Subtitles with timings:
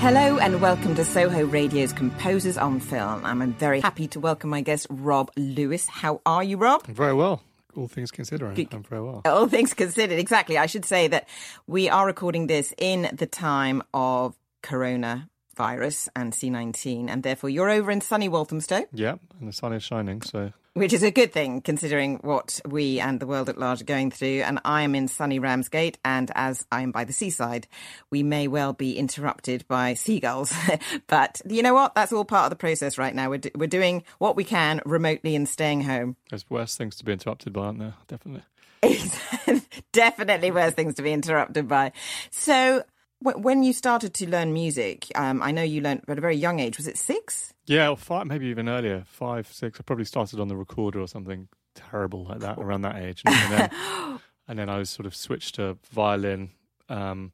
[0.00, 3.22] Hello and welcome to Soho Radio's Composers on Film.
[3.24, 5.86] I'm very happy to welcome my guest, Rob Lewis.
[5.86, 6.86] How are you, Rob?
[6.86, 7.42] Very well.
[7.76, 8.72] All things considered, Good.
[8.72, 9.20] I'm very well.
[9.26, 10.56] All things considered, exactly.
[10.56, 11.28] I should say that
[11.66, 17.90] we are recording this in the time of coronavirus and C19, and therefore you're over
[17.90, 21.60] in sunny Walthamstow, Yeah, and the sun is shining, so which is a good thing
[21.60, 24.42] considering what we and the world at large are going through.
[24.42, 27.66] And I am in sunny Ramsgate, and as I am by the seaside,
[28.10, 30.52] we may well be interrupted by seagulls.
[31.06, 31.94] but you know what?
[31.94, 33.30] That's all part of the process right now.
[33.30, 36.16] We're, do- we're doing what we can remotely and staying home.
[36.30, 37.94] there's worse things to be interrupted by, aren't there?
[38.06, 38.42] Definitely.
[39.92, 41.92] Definitely worse things to be interrupted by.
[42.30, 42.82] So,
[43.20, 46.58] when you started to learn music, um, I know you learned at a very young
[46.58, 46.76] age.
[46.76, 47.52] Was it six?
[47.66, 49.78] Yeah, or five, maybe even earlier, five, six.
[49.78, 53.34] I probably started on the recorder or something terrible like that around that age, and,
[53.34, 56.50] and then and then I was sort of switched to violin,
[56.88, 57.32] um,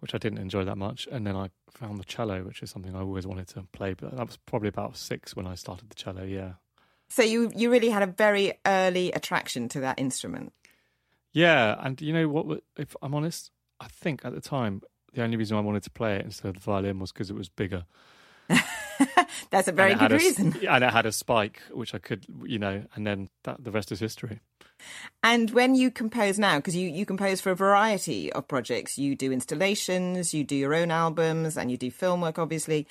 [0.00, 2.94] which I didn't enjoy that much, and then I found the cello, which is something
[2.94, 3.94] I always wanted to play.
[3.94, 6.24] But that was probably about six when I started the cello.
[6.24, 6.52] Yeah.
[7.08, 10.52] So you you really had a very early attraction to that instrument.
[11.32, 12.62] Yeah, and you know what?
[12.76, 13.50] If I'm honest,
[13.80, 14.82] I think at the time
[15.16, 17.36] the only reason I wanted to play it instead of the violin was because it
[17.36, 17.84] was bigger.
[19.50, 20.54] That's a very good had reason.
[20.68, 23.90] and it had a spike, which I could, you know, and then that the rest
[23.90, 24.40] is history.
[25.22, 29.16] And when you compose now, because you, you compose for a variety of projects, you
[29.16, 32.86] do installations, you do your own albums, and you do film work, obviously.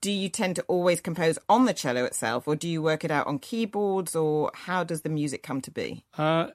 [0.00, 3.10] Do you tend to always compose on the cello itself, or do you work it
[3.10, 6.04] out on keyboards, or how does the music come to be?
[6.18, 6.48] Uh,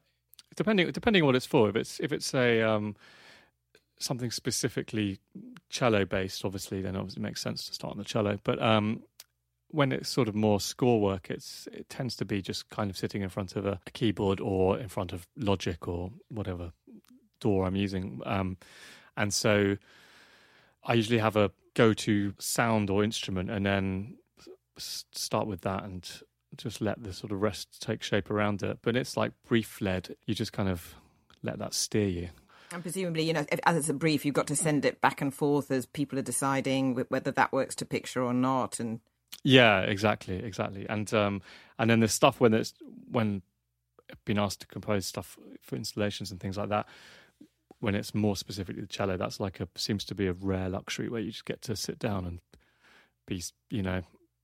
[0.56, 1.68] depending depending on what it's for.
[1.68, 2.96] If it's if it's a um,
[4.00, 5.20] something specifically
[5.70, 8.40] cello based, obviously, then obviously it makes sense to start on the cello.
[8.44, 9.04] But um,
[9.70, 12.98] when it's sort of more score work, it's it tends to be just kind of
[12.98, 16.72] sitting in front of a, a keyboard or in front of Logic or whatever
[17.40, 18.22] DAW I'm using.
[18.26, 18.58] Um,
[19.18, 19.78] and so
[20.84, 24.16] I usually have a go to sound or instrument and then
[24.78, 26.10] start with that and
[26.58, 28.80] just let the sort of rest take shape around it.
[28.82, 30.16] But it's like brief led.
[30.26, 30.96] You just kind of
[31.44, 32.30] let that steer you.
[32.76, 35.22] And presumably, you know, if, as it's a brief, you've got to send it back
[35.22, 38.82] and forth as people are deciding whether that works to picture or not.
[38.82, 39.00] And
[39.44, 40.86] Yeah, exactly, exactly.
[40.90, 41.42] And um,
[41.80, 42.74] and then the stuff when it's
[43.10, 43.44] when
[44.26, 46.86] been asked to compose stuff for installations and things like that.
[47.80, 51.08] When it's more specifically the cello, that's like a seems to be a rare luxury
[51.08, 52.40] where you just get to sit down and
[53.26, 54.02] be, you know,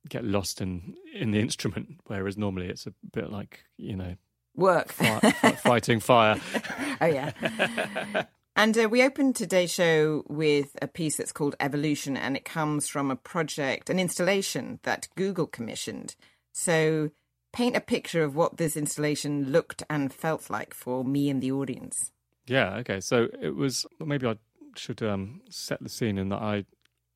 [0.08, 2.00] get lost in in the instrument.
[2.08, 4.16] Whereas normally it's a bit like you know
[4.56, 4.92] work.
[4.92, 6.40] fi- fi- fighting fire.
[7.02, 8.26] oh yeah.
[8.56, 12.88] And uh, we opened today's show with a piece that's called Evolution, and it comes
[12.88, 16.16] from a project, an installation that Google commissioned.
[16.52, 17.12] So,
[17.54, 21.52] paint a picture of what this installation looked and felt like for me and the
[21.52, 22.12] audience.
[22.48, 23.00] Yeah, okay.
[23.00, 24.36] So it was maybe I
[24.76, 26.66] should um, set the scene in that I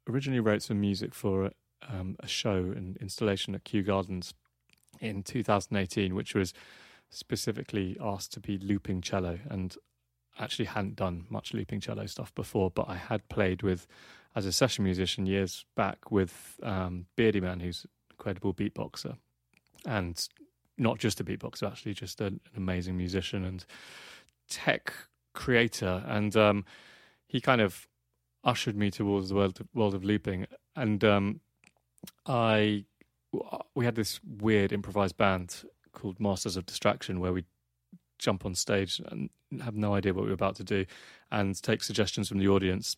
[0.10, 1.52] originally wrote some music for
[1.90, 4.34] um, a show and installation at Kew Gardens
[5.00, 6.54] in 2018, which was
[7.16, 9.76] specifically asked to be looping cello, and
[10.38, 13.88] actually hadn't done much looping cello stuff before, but I had played with
[14.36, 19.16] as a session musician years back with um, Beardyman, who's an incredible beatboxer,
[19.86, 20.28] and
[20.78, 23.66] not just a beatboxer, actually, just an, an amazing musician and
[24.50, 24.94] tech
[25.34, 26.66] creator, and um,
[27.28, 27.88] he kind of
[28.44, 30.48] ushered me towards the world of, world of looping.
[30.76, 31.40] And um,
[32.26, 32.86] I,
[33.74, 35.64] we had this weird improvised band
[35.96, 37.46] called Masters of Distraction, where we
[38.20, 39.30] jump on stage and
[39.62, 40.86] have no idea what we were about to do,
[41.32, 42.98] and take suggestions from the audience.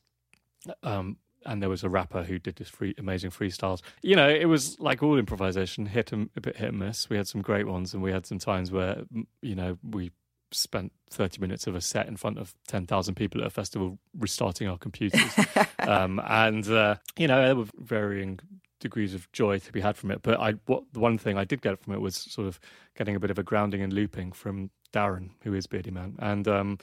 [0.84, 3.82] Um, and there was a rapper who did this free, amazing freestyles.
[4.02, 7.10] You know, it was like all improvisation, hit and a bit hit and miss.
[7.10, 9.04] We had some great ones, and we had some times where
[9.42, 10.12] you know we
[10.52, 14.68] spent 30 minutes of a set in front of 10,000 people at a festival restarting
[14.68, 15.32] our computers.
[15.80, 18.40] um, and, uh, you know, there were varying
[18.80, 20.22] degrees of joy to be had from it.
[20.22, 22.60] But I, what the one thing I did get from it was sort of
[22.96, 26.78] getting a bit of a grounding and looping from Darren, who is Beardyman, and um,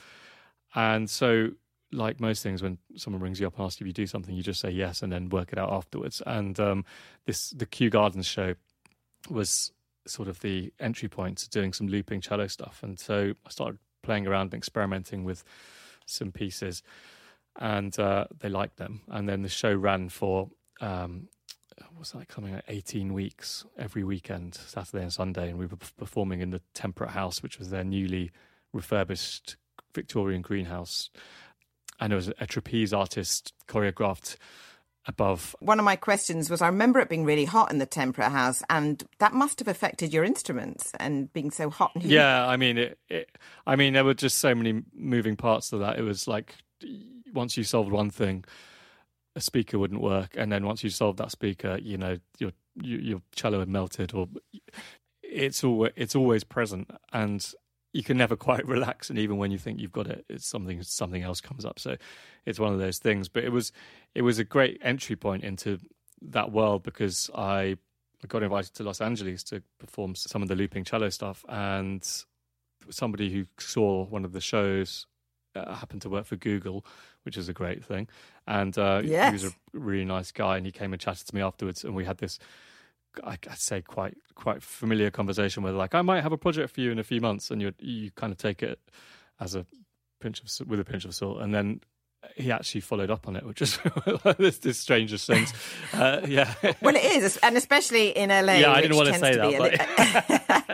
[0.74, 1.50] and so
[1.92, 4.34] like most things, when someone rings you up and asks you if you do something,
[4.34, 6.20] you just say yes and then work it out afterwards.
[6.26, 6.84] And um,
[7.26, 8.54] this the Kew Gardens show
[9.30, 9.72] was
[10.06, 13.78] sort of the entry point to doing some looping cello stuff, and so I started
[14.02, 15.44] playing around and experimenting with
[16.06, 16.82] some pieces,
[17.58, 19.02] and uh, they liked them.
[19.08, 20.50] And then the show ran for
[20.80, 21.28] um,
[22.04, 26.40] was like coming out 18 weeks every weekend, Saturday and Sunday, and we were performing
[26.40, 28.30] in the Temperate House, which was their newly
[28.72, 29.56] refurbished
[29.94, 31.10] Victorian greenhouse.
[32.00, 34.36] And it was a trapeze artist choreographed
[35.06, 35.54] above.
[35.60, 38.62] One of my questions was I remember it being really hot in the Temperate House,
[38.68, 41.92] and that must have affected your instruments and being so hot.
[41.94, 43.30] And yeah, I mean, it, it,
[43.66, 45.98] I mean, there were just so many moving parts to that.
[45.98, 46.56] It was like
[47.32, 48.44] once you solved one thing,
[49.36, 53.20] a speaker wouldn't work, and then once you solved that speaker, you know, your your
[53.34, 54.28] cello had melted, or
[55.22, 57.52] it's always it's always present, and
[57.92, 59.10] you can never quite relax.
[59.10, 61.78] And even when you think you've got it, it's something something else comes up.
[61.78, 61.96] So
[62.46, 63.28] it's one of those things.
[63.28, 63.72] But it was
[64.14, 65.78] it was a great entry point into
[66.22, 67.76] that world because I
[68.28, 72.06] got invited to Los Angeles to perform some of the looping cello stuff, and
[72.90, 75.06] somebody who saw one of the shows
[75.54, 76.84] uh, happened to work for Google,
[77.24, 78.08] which is a great thing.
[78.46, 79.28] And uh, yes.
[79.28, 81.94] he was a really nice guy, and he came and chatted to me afterwards, and
[81.94, 82.38] we had this
[83.22, 86.80] I, would say quite quite familiar conversation where like I might have a project for
[86.80, 88.80] you in a few months, and you you kind of take it
[89.40, 89.66] as a
[90.20, 91.80] pinch of with a pinch of salt, and then
[92.36, 93.78] he actually followed up on it, which is
[94.38, 95.52] this, this strangest things.
[95.92, 96.54] Uh, yeah.
[96.82, 98.54] well, it is, and especially in LA.
[98.54, 99.58] Yeah, I didn't want to say that.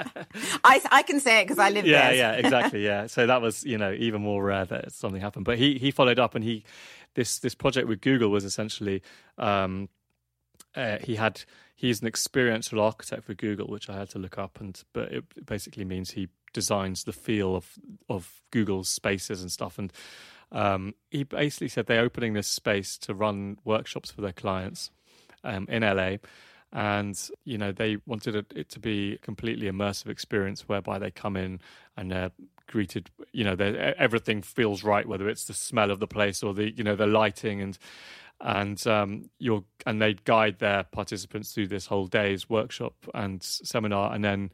[0.05, 0.27] But...
[0.65, 2.15] I I can say it because I live yeah, there.
[2.15, 2.85] Yeah, yeah, exactly.
[2.85, 5.45] Yeah, so that was you know even more rare that something happened.
[5.45, 6.65] But he he followed up, and he
[7.15, 9.03] this this project with Google was essentially
[9.39, 9.89] um,
[10.75, 11.43] uh, he had
[11.75, 15.47] he's an experiential architect for Google, which I had to look up, and but it
[15.47, 19.79] basically means he designs the feel of of Google's spaces and stuff.
[19.79, 19.93] And
[20.53, 24.91] um, he basically said they're opening this space to run workshops for their clients
[25.45, 26.17] um, in LA.
[26.73, 31.37] And you know they wanted it to be a completely immersive experience, whereby they come
[31.37, 31.61] in
[31.97, 32.31] and they're
[32.69, 33.11] greeted.
[33.33, 33.57] You know,
[33.99, 37.09] everything feels right, whether it's the smell of the place or the you know the
[37.09, 37.77] lighting and
[38.41, 44.15] and um, you're and they guide their participants through this whole day's workshop and seminar,
[44.15, 44.51] and then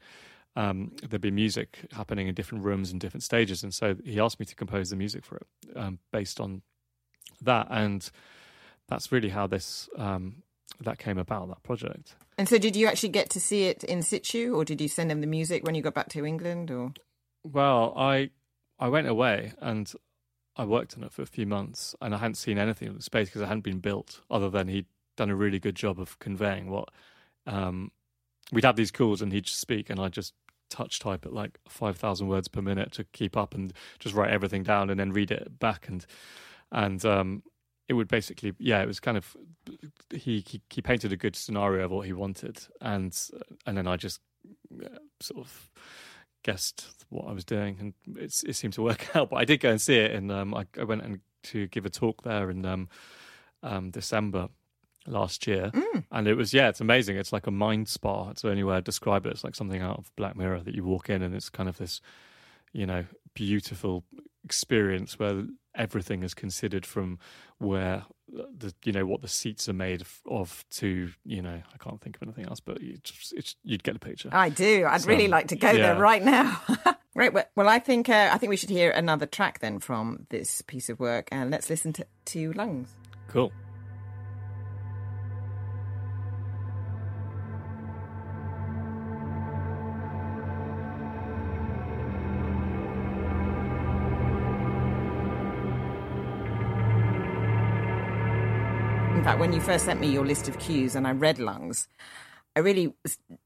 [0.57, 3.61] um, there'd be music happening in different rooms and different stages.
[3.61, 6.63] And so he asked me to compose the music for it um, based on
[7.41, 8.09] that, and
[8.89, 10.41] that's really how this um,
[10.81, 12.15] that came about that project.
[12.39, 15.11] And so, did you actually get to see it in situ, or did you send
[15.11, 16.71] them the music when you got back to England?
[16.71, 16.91] Or
[17.43, 18.31] well, I
[18.79, 19.93] I went away and
[20.55, 23.03] I worked on it for a few months and I hadn't seen anything of the
[23.03, 24.87] space because it hadn't been built, other than he'd
[25.17, 26.89] done a really good job of conveying what
[27.45, 27.91] um,
[28.51, 30.33] we'd have these calls and he'd just speak and I'd just
[30.69, 34.63] touch type at like 5,000 words per minute to keep up and just write everything
[34.63, 35.87] down and then read it back.
[35.87, 36.05] And,
[36.71, 37.43] and, um,
[37.87, 39.35] it would basically, yeah, it was kind of,
[40.11, 42.59] he, he, painted a good scenario of what he wanted.
[42.81, 43.17] And,
[43.65, 44.19] and then I just
[44.83, 45.69] uh, sort of,
[46.47, 47.77] guessed what I was doing,
[48.07, 49.29] and it seemed to work out.
[49.29, 51.85] But I did go and see it, and um, I, I, went and to give
[51.85, 52.89] a talk there in um,
[53.63, 54.47] um, December
[55.07, 56.03] last year, mm.
[56.11, 57.17] and it was yeah, it's amazing.
[57.17, 58.29] It's like a mind spa.
[58.29, 59.31] It's the only way I describe it.
[59.31, 61.77] It's like something out of Black Mirror that you walk in, and it's kind of
[61.77, 62.01] this,
[62.73, 64.03] you know, beautiful
[64.43, 65.43] experience where
[65.75, 67.19] everything is considered from
[67.59, 72.01] where the you know what the seats are made of to you know I can't
[72.01, 74.29] think of anything else, but you just, you'd get the picture.
[74.31, 74.85] I do.
[74.87, 75.93] I'd so, really like to go yeah.
[75.93, 76.61] there right now.
[77.15, 77.33] right.
[77.33, 80.89] Well, I think uh, I think we should hear another track then from this piece
[80.89, 82.89] of work, and let's listen to, to Lungs.
[83.29, 83.51] Cool.
[99.27, 101.89] Fact, when you first sent me your list of cues and I read lungs,
[102.55, 102.93] I really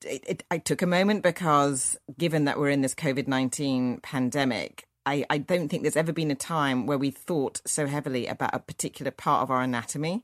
[0.05, 4.87] it, it, I took a moment because given that we're in this COVID nineteen pandemic,
[5.07, 8.53] I, I don't think there's ever been a time where we thought so heavily about
[8.53, 10.23] a particular part of our anatomy,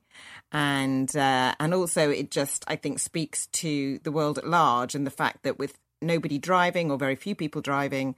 [0.51, 5.07] and uh, and also it just I think speaks to the world at large and
[5.07, 8.15] the fact that with nobody driving or very few people driving,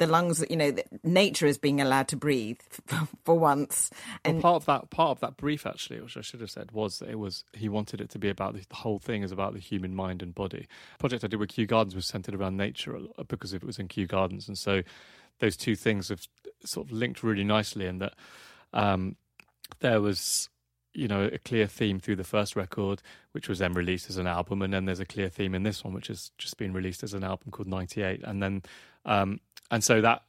[0.00, 2.58] the lungs, you know, nature is being allowed to breathe
[3.24, 3.90] for once.
[4.24, 6.72] And well, part of that, part of that brief, actually, which I should have said,
[6.72, 9.30] was that it was he wanted it to be about the, the whole thing is
[9.30, 10.66] about the human mind and body.
[10.94, 13.88] The project I did with Kew Gardens was centered around nature because it was in
[13.88, 14.82] Kew Gardens, and so
[15.38, 16.26] those two things have
[16.64, 18.14] sort of linked really nicely, in that
[18.72, 19.16] um,
[19.80, 20.48] there was
[20.94, 23.02] you know a clear theme through the first record,
[23.32, 25.84] which was then released as an album, and then there's a clear theme in this
[25.84, 28.62] one, which has just been released as an album called '98, and then
[29.04, 29.40] um,
[29.70, 30.22] and so that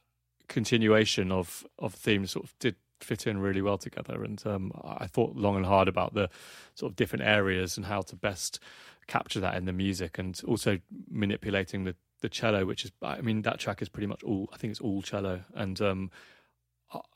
[0.48, 4.22] continuation of of themes sort of did fit in really well together.
[4.22, 6.30] And um, I thought long and hard about the
[6.74, 8.60] sort of different areas and how to best
[9.06, 10.78] capture that in the music, and also
[11.10, 14.56] manipulating the the cello, which is I mean that track is pretty much all I
[14.56, 16.10] think it's all cello, and um,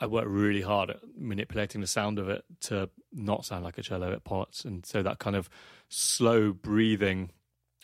[0.00, 3.82] I worked really hard at manipulating the sound of it to not sound like a
[3.82, 5.48] cello at parts, and so that kind of
[5.88, 7.30] slow breathing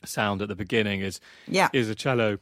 [0.05, 1.69] sound at the beginning is yeah.
[1.73, 2.39] is a cello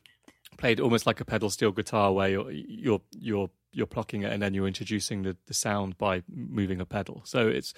[0.56, 4.42] played almost like a pedal steel guitar, where you're you're you're you're plucking it and
[4.42, 7.22] then you're introducing the, the sound by moving a pedal.
[7.24, 7.72] So it's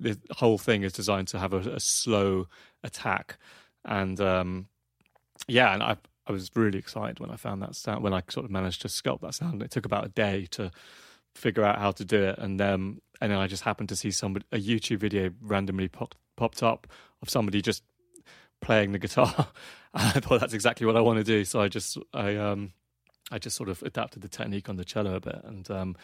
[0.00, 2.46] the whole thing is designed to have a, a slow
[2.82, 3.38] attack,
[3.84, 4.68] and um,
[5.46, 5.96] yeah, and I
[6.26, 8.88] I was really excited when I found that sound when I sort of managed to
[8.88, 9.62] sculpt that sound.
[9.62, 10.70] It took about a day to
[11.34, 14.10] figure out how to do it, and um, and then I just happened to see
[14.10, 16.86] somebody a YouTube video randomly popped popped up
[17.22, 17.82] of somebody just
[18.60, 19.48] playing the guitar.
[19.94, 22.72] I thought that's exactly what I want to do, so I just I um
[23.30, 25.96] I just sort of adapted the technique on the cello a bit, and um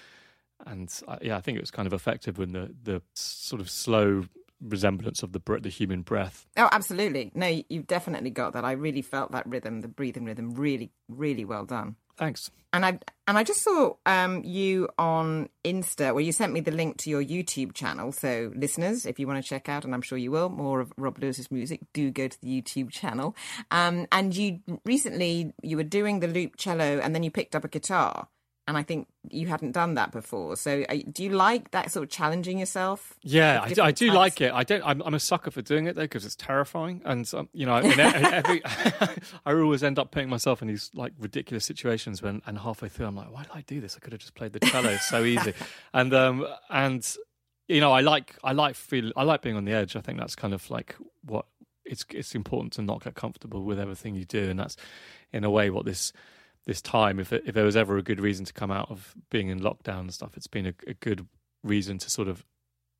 [0.67, 3.71] and I, yeah, I think it was kind of effective when the the sort of
[3.71, 4.25] slow
[4.61, 6.47] resemblance of the the human breath.
[6.57, 7.31] Oh, absolutely.
[7.35, 8.65] No, you've definitely got that.
[8.65, 11.97] I really felt that rhythm, the breathing rhythm, really, really well done.
[12.17, 12.51] Thanks.
[12.73, 16.13] And I and I just saw um, you on Insta.
[16.13, 18.11] Well, you sent me the link to your YouTube channel.
[18.13, 20.93] So, listeners, if you want to check out, and I'm sure you will, more of
[20.97, 23.37] Rob Lewis's music, do go to the YouTube channel.
[23.71, 27.65] Um, and you recently you were doing the loop cello, and then you picked up
[27.65, 28.29] a guitar
[28.67, 30.57] and I think you hadn't done that before.
[30.57, 33.15] So, do you like that sort of challenging yourself?
[33.23, 34.53] Yeah, I do, I do like it.
[34.53, 34.83] I don't.
[34.85, 37.77] I'm, I'm, a sucker for doing it though because it's terrifying, and um, you know,
[37.77, 42.89] every, I always end up putting myself in these like ridiculous situations when, and halfway
[42.89, 43.97] through, I'm like, why did I do this?
[43.97, 44.97] I could have just played the cello.
[44.97, 45.53] So easy,
[45.93, 47.17] and um, and
[47.69, 49.95] you know, I like, I like feel, I like being on the edge.
[49.95, 51.45] I think that's kind of like what
[51.85, 52.07] it's.
[52.11, 54.77] It's important to not get comfortable with everything you do, and that's
[55.35, 56.15] in a way what this
[56.67, 59.49] this time, if if there was ever a good reason to come out of being
[59.49, 61.27] in lockdown and stuff, it's been a, a good
[61.63, 62.45] reason to sort of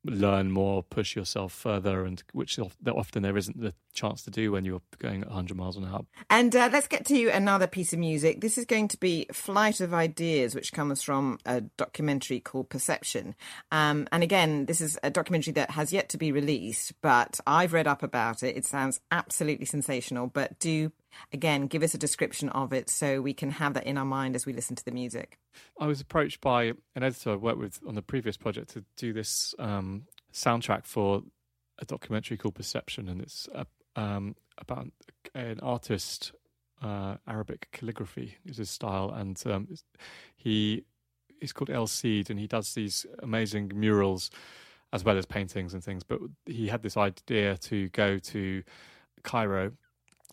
[0.05, 4.65] learn more, push yourself further, and which often there isn't the chance to do when
[4.65, 6.05] you're going at 100 miles an hour.
[6.29, 8.41] And uh, let's get to another piece of music.
[8.41, 13.35] This is going to be Flight of Ideas, which comes from a documentary called Perception.
[13.71, 17.73] Um, and again, this is a documentary that has yet to be released, but I've
[17.73, 18.55] read up about it.
[18.55, 20.27] It sounds absolutely sensational.
[20.27, 20.91] But do
[21.31, 24.35] again, give us a description of it so we can have that in our mind
[24.35, 25.37] as we listen to the music.
[25.79, 29.13] I was approached by an editor I worked with on the previous project to do
[29.13, 30.03] this um,
[30.33, 31.23] soundtrack for
[31.79, 33.47] a documentary called Perception, and it's
[33.95, 34.87] um, about
[35.33, 36.31] an artist.
[36.81, 39.67] Uh, Arabic calligraphy is his style, and um,
[40.35, 40.83] he
[41.39, 44.29] he's called eL Seed, and he does these amazing murals
[44.93, 46.03] as well as paintings and things.
[46.03, 48.63] But he had this idea to go to
[49.23, 49.71] Cairo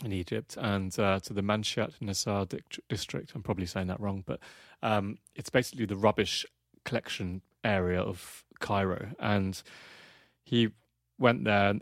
[0.04, 3.32] in Egypt and uh, to the Manshiat Nassar district.
[3.34, 4.40] I'm probably saying that wrong, but
[4.82, 6.46] um, it's basically the rubbish
[6.84, 9.10] collection area of Cairo.
[9.18, 9.62] And
[10.42, 10.70] he
[11.18, 11.74] went there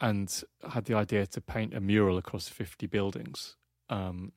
[0.00, 3.56] and had the idea to paint a mural across 50 buildings.
[3.88, 4.32] Um,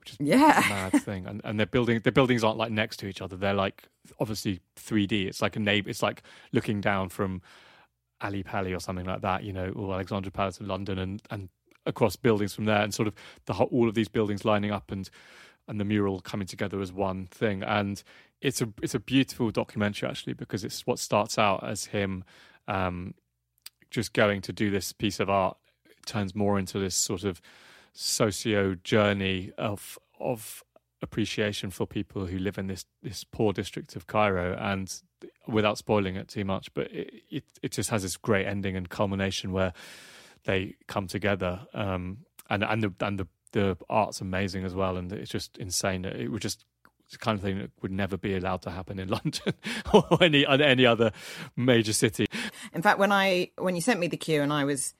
[0.00, 0.64] which is yeah.
[0.64, 1.26] a mad thing.
[1.26, 3.36] And and their building the buildings aren't like next to each other.
[3.36, 3.88] They're like
[4.18, 5.26] obviously 3D.
[5.26, 5.90] It's like a neighbor.
[5.90, 6.22] It's like
[6.52, 7.42] looking down from
[8.20, 11.48] Ali Pali or something like that, you know, or Alexandra Palace in London, and and
[11.86, 13.14] across buildings from there, and sort of
[13.46, 15.10] the all of these buildings lining up and
[15.66, 17.62] and the mural coming together as one thing.
[17.62, 18.02] And
[18.40, 22.24] it's a it's a beautiful documentary actually because it's what starts out as him
[22.66, 23.14] um,
[23.90, 25.56] just going to do this piece of art
[25.86, 27.40] it turns more into this sort of
[27.92, 30.62] socio journey of of
[31.00, 35.02] appreciation for people who live in this this poor district of Cairo and
[35.46, 38.88] without spoiling it too much but it, it, it just has this great ending and
[38.88, 39.72] culmination where
[40.48, 41.60] they come together.
[41.74, 46.04] Um, and and the and the the art's amazing as well, and it's just insane.
[46.04, 46.64] It would just
[47.12, 49.54] the kind of thing that would never be allowed to happen in London
[49.92, 51.12] or any any other
[51.54, 52.26] major city.
[52.72, 54.94] In fact, when I when you sent me the cue and I was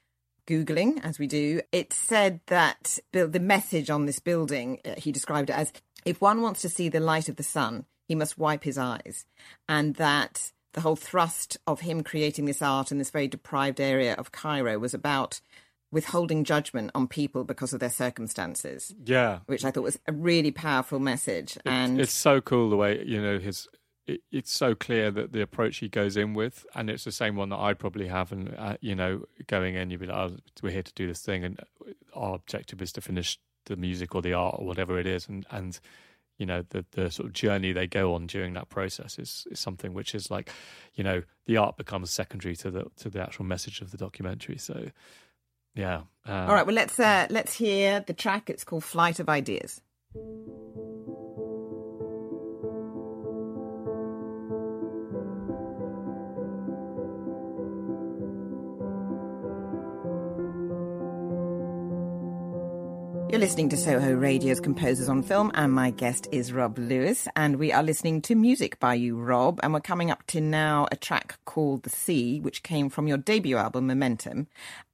[0.46, 5.50] googling as we do, it said that the message on this building uh, he described
[5.50, 5.72] it as
[6.04, 9.24] if one wants to see the light of the sun, he must wipe his eyes,
[9.66, 14.14] and that the whole thrust of him creating this art in this very deprived area
[14.14, 15.40] of Cairo was about
[15.90, 18.94] withholding judgment on people because of their circumstances.
[19.04, 21.56] Yeah, which I thought was a really powerful message.
[21.56, 23.68] It, and it's so cool the way you know his.
[24.06, 27.36] It, it's so clear that the approach he goes in with, and it's the same
[27.36, 28.32] one that I'd probably have.
[28.32, 31.20] And uh, you know, going in, you'd be like, oh, "We're here to do this
[31.20, 31.60] thing, and
[32.14, 35.46] our objective is to finish the music or the art or whatever it is." And
[35.50, 35.78] and
[36.38, 39.60] you know the the sort of journey they go on during that process is is
[39.60, 40.50] something which is like
[40.94, 44.58] you know the art becomes secondary to the to the actual message of the documentary.
[44.58, 44.90] So
[45.74, 48.48] yeah um, all right well let's uh, let's hear the track.
[48.48, 49.82] It's called flight of ideas
[63.30, 67.28] You're listening to Soho Radio's Composers on Film, and my guest is Rob Lewis.
[67.36, 69.60] And we are listening to music by you, Rob.
[69.62, 73.18] And we're coming up to now a track called The Sea, which came from your
[73.18, 74.46] debut album, Momentum.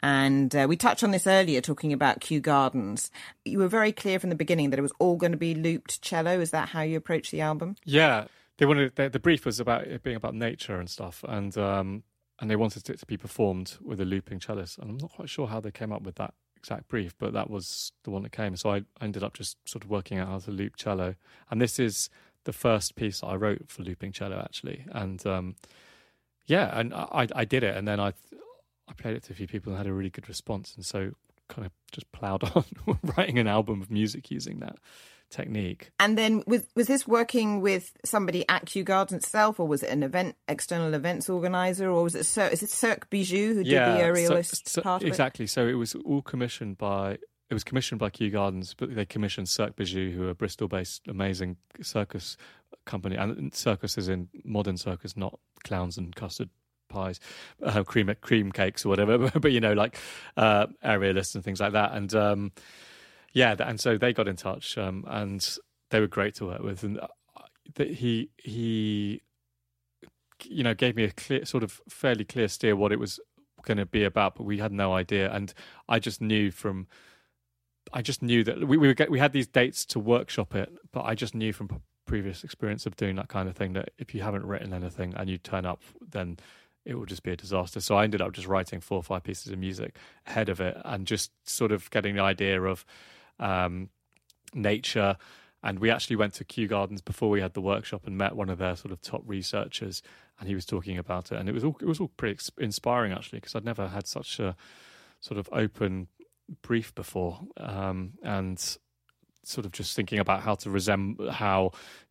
[0.03, 3.12] And uh, we touched on this earlier, talking about Kew Gardens.
[3.45, 6.03] You were very clear from the beginning that it was all going to be looped
[6.03, 6.41] cello.
[6.41, 7.76] Is that how you approached the album?
[7.85, 8.25] Yeah.
[8.59, 12.03] They wanted the, the brief was about it being about nature and stuff, and um,
[12.41, 14.79] and they wanted it to be performed with a looping cellist.
[14.79, 17.50] And I'm not quite sure how they came up with that exact brief, but that
[17.50, 18.56] was the one that came.
[18.56, 21.14] So I, ended up just sort of working out how to loop cello.
[21.50, 22.09] And this is
[22.44, 24.87] the first piece I wrote for looping cello, actually.
[24.90, 25.56] And um,
[26.47, 28.14] yeah, and I, I did it, and then I
[28.88, 31.12] I played it to a few people and had a really good response, and so
[31.49, 32.65] kind of just ploughed on
[33.17, 34.77] writing an album of music using that
[35.31, 35.91] technique.
[35.99, 39.91] And then was was this working with somebody at Kew Gardens itself, or was it
[39.91, 43.87] an event external events organizer, or was it Cir- is it Cirque Bijou who yeah,
[43.87, 45.45] did the aerialist so, so, part exactly.
[45.45, 45.51] it?
[45.51, 47.19] So it was all commissioned by.
[47.51, 51.59] It was commissioned by Kew Gardens, but they commissioned Cirque Bijou, who are Bristol-based amazing
[51.83, 52.39] circus
[52.87, 56.49] company, and circus is in modern circus, not clowns and custard
[56.95, 57.21] pies,
[57.63, 59.19] uh, cream cream cakes or whatever.
[59.41, 59.99] but, you know, like
[60.37, 61.93] uh, aerialists and things like that.
[61.93, 62.53] And um,
[63.35, 65.59] yeah, and so they got in touch, um, and
[65.91, 69.23] they were great to work with, and uh, he he
[70.45, 73.19] you know gave me a clear sort of fairly clear steer what it was
[73.65, 75.53] going to be about, but we had no idea, and
[75.89, 76.87] I just knew from.
[77.93, 81.03] I just knew that we we, get, we had these dates to workshop it, but
[81.03, 84.23] I just knew from previous experience of doing that kind of thing that if you
[84.23, 86.39] haven't written anything and you turn up, then
[86.85, 87.81] it will just be a disaster.
[87.81, 90.76] So I ended up just writing four or five pieces of music ahead of it
[90.85, 92.85] and just sort of getting the idea of
[93.38, 93.88] um,
[94.53, 95.17] nature.
[95.62, 98.50] And we actually went to Kew Gardens before we had the workshop and met one
[98.50, 100.03] of their sort of top researchers,
[100.38, 101.38] and he was talking about it.
[101.38, 104.38] And it was all it was all pretty inspiring actually, because I'd never had such
[104.38, 104.57] a
[105.20, 106.09] sort of open
[106.61, 108.59] brief before, um, and
[109.42, 111.70] sort of just thinking about how to resemble how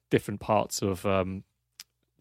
[0.10, 1.44] different parts of um,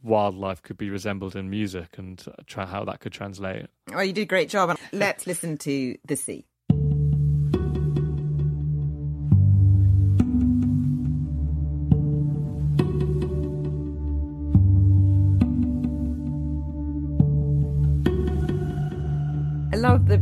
[0.02, 3.66] wildlife could be resembled in music and uh, try how that could translate.
[3.88, 4.76] Well, you did a great job.
[4.92, 6.46] Let's listen to the sea.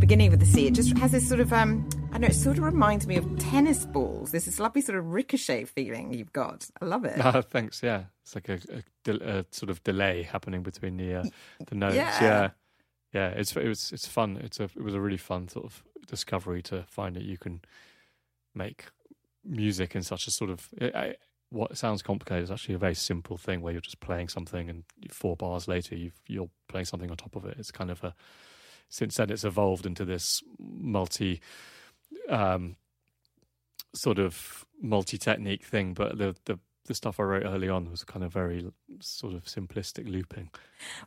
[0.01, 0.67] Beginning with the sea.
[0.67, 3.39] It just has this sort of um, I know it sort of reminds me of
[3.39, 4.33] tennis balls.
[4.33, 6.69] There's this lovely sort of ricochet feeling you've got.
[6.81, 7.21] I love it.
[7.21, 7.83] Uh, thanks.
[7.83, 8.59] Yeah, it's like a,
[9.07, 11.25] a, a, sort of delay happening between the uh,
[11.69, 11.95] the notes.
[11.95, 12.23] Yeah.
[12.23, 12.49] yeah,
[13.13, 13.29] yeah.
[13.29, 14.39] It's it was it's fun.
[14.43, 17.61] It's a it was a really fun sort of discovery to find that you can
[18.55, 18.87] make
[19.45, 20.69] music in such a sort of.
[20.81, 21.17] I,
[21.51, 24.85] what sounds complicated is actually a very simple thing where you're just playing something and
[25.11, 27.57] four bars later you are playing something on top of it.
[27.59, 28.15] It's kind of a
[28.91, 31.41] since then it's evolved into this multi
[32.29, 32.77] um,
[33.95, 35.95] sort of multi technique thing.
[35.95, 39.45] But the, the the stuff I wrote early on was kind of very sort of
[39.45, 40.51] simplistic looping.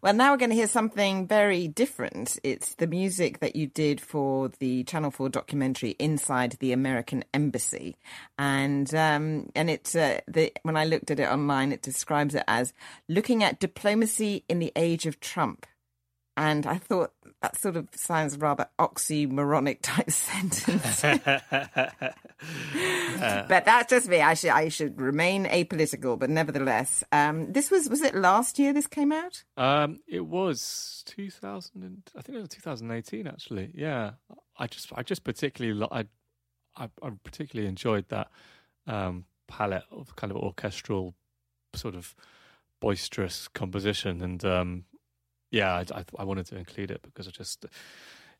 [0.02, 2.40] Well, now we're going to hear something very different.
[2.42, 7.98] It's the music that you did for the Channel Four documentary "Inside the American Embassy,"
[8.38, 12.44] and um, and it's uh, the when I looked at it online, it describes it
[12.48, 12.74] as
[13.10, 15.66] looking at diplomacy in the age of Trump.
[16.38, 17.12] And I thought
[17.44, 21.02] that sort of sounds rather oxymoronic type sentence.
[23.48, 24.22] but that's just me.
[24.22, 28.72] I should I should remain apolitical, but nevertheless, um, this was was it last year?
[28.72, 29.44] This came out.
[29.58, 33.28] Um, it was two thousand and I think it was two thousand eighteen.
[33.28, 34.12] Actually, yeah.
[34.58, 36.06] I just I just particularly I
[36.78, 38.30] I, I particularly enjoyed that
[38.88, 41.14] um, palette of kind of orchestral
[41.76, 42.16] sort of
[42.80, 44.86] boisterous composition and um,
[45.54, 47.72] yeah, I, I, wanted to include it because it just it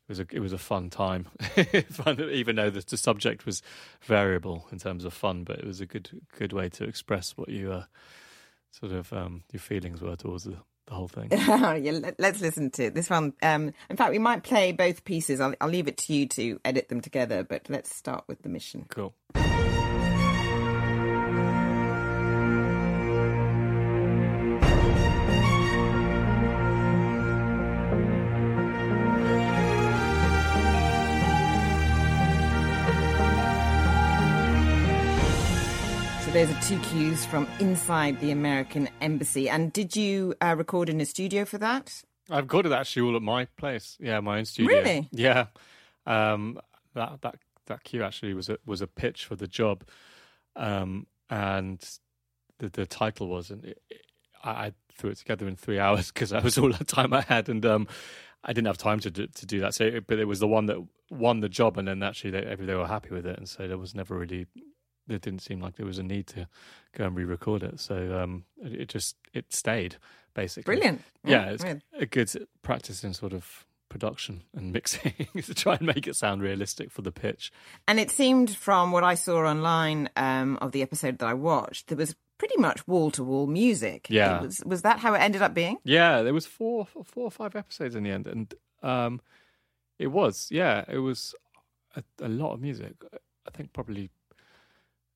[0.08, 1.28] was a it was a fun time,
[1.90, 3.62] fun, even though the, the, subject was
[4.02, 7.48] variable in terms of fun, but it was a good good way to express what
[7.48, 7.84] you uh,
[8.72, 11.28] sort of um, your feelings were towards the, the whole thing.
[11.30, 13.32] yeah, let, us listen to this one.
[13.40, 15.40] Um, in fact, we might play both pieces.
[15.40, 18.48] I'll, I'll leave it to you to edit them together, but let's start with the
[18.48, 18.86] mission.
[18.90, 19.14] Cool.
[36.44, 39.48] Those are two cues from inside the American embassy.
[39.48, 42.02] And did you uh, record in a studio for that?
[42.28, 43.96] I've recorded actually all at my place.
[43.98, 44.76] Yeah, my own studio.
[44.76, 45.08] Really?
[45.10, 45.46] Yeah.
[46.06, 46.60] Um,
[46.94, 49.84] that that that cue actually was a was a pitch for the job,
[50.54, 51.82] um, and
[52.58, 54.02] the the title was, and it, it,
[54.42, 57.22] I, I threw it together in three hours because that was all the time I
[57.22, 57.88] had, and um,
[58.42, 59.74] I didn't have time to do, to do that.
[59.74, 60.76] So, but it was the one that
[61.10, 63.78] won the job, and then actually they they were happy with it, and so there
[63.78, 64.46] was never really
[65.06, 66.48] there didn't seem like there was a need to
[66.96, 67.80] go and re-record it.
[67.80, 69.96] So um, it, just it stayed
[70.34, 70.74] basically.
[70.74, 71.02] Brilliant.
[71.24, 71.64] Yeah, it's
[71.98, 72.30] a good
[72.62, 77.02] practice in sort of production and mixing to try and make it sound realistic for
[77.02, 77.52] the pitch.
[77.86, 81.88] And it seemed from what I saw online um, of the episode that I watched,
[81.88, 84.08] there was pretty much wall to wall music.
[84.10, 84.42] Yeah.
[84.42, 85.78] Was, was that how it ended up being?
[85.84, 89.20] Yeah, there was four, four or five episodes in the end, and um,
[89.98, 90.48] it was.
[90.50, 91.34] Yeah, it was
[91.96, 92.94] a, a lot of music.
[93.46, 94.10] I think probably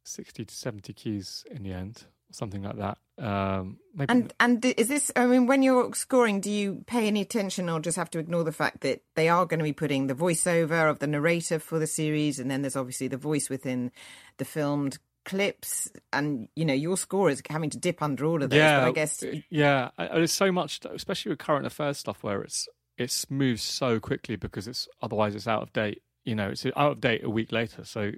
[0.09, 2.99] sixty to seventy keys in the end, something like that.
[3.19, 5.11] Um, maybe And and is this?
[5.17, 8.45] I mean, when you're scoring, do you pay any attention, or just have to ignore
[8.45, 11.79] the fact that they are going to be putting the voiceover of the narrator for
[11.79, 13.91] the series, and then there's obviously the voice within
[14.37, 18.51] the filmed clips, and you know your score is having to dip under all of
[18.51, 18.57] those.
[18.57, 19.91] yeah, but I guess yeah.
[19.99, 24.69] There's so much, especially with current affairs stuff, where it's it moves so quickly because
[24.69, 26.03] it's otherwise it's out of date.
[26.25, 27.85] You know, it's out of date a week later.
[27.85, 28.13] So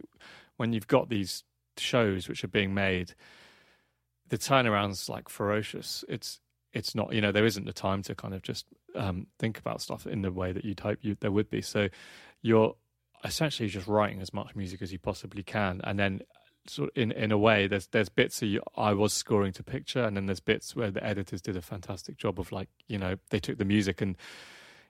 [0.56, 1.44] when you've got these
[1.76, 3.14] shows which are being made,
[4.28, 6.04] the turnaround's like ferocious.
[6.08, 6.40] It's
[6.72, 9.80] it's not you know there isn't the time to kind of just um, think about
[9.80, 11.62] stuff in the way that you'd hope you there would be.
[11.62, 11.88] So
[12.42, 12.74] you're
[13.24, 16.22] essentially just writing as much music as you possibly can, and then
[16.66, 19.62] sort of in in a way there's there's bits that you, I was scoring to
[19.62, 22.98] picture, and then there's bits where the editors did a fantastic job of like you
[22.98, 24.16] know they took the music and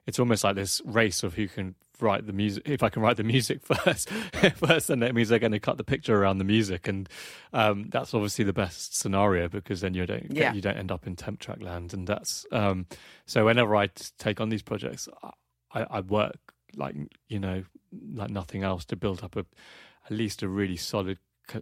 [0.05, 2.63] it's almost like this race of who can write the music.
[2.67, 5.77] If I can write the music first, first, then that means they're going to cut
[5.77, 7.07] the picture around the music, and
[7.53, 10.53] um, that's obviously the best scenario because then you don't get, Yeah.
[10.53, 12.85] you don't end up in temp track land, and that's um,
[13.25, 13.45] so.
[13.45, 15.07] Whenever I take on these projects,
[15.73, 16.37] I, I work
[16.75, 16.95] like
[17.27, 17.63] you know
[18.13, 19.45] like nothing else to build up a
[20.05, 21.17] at least a really solid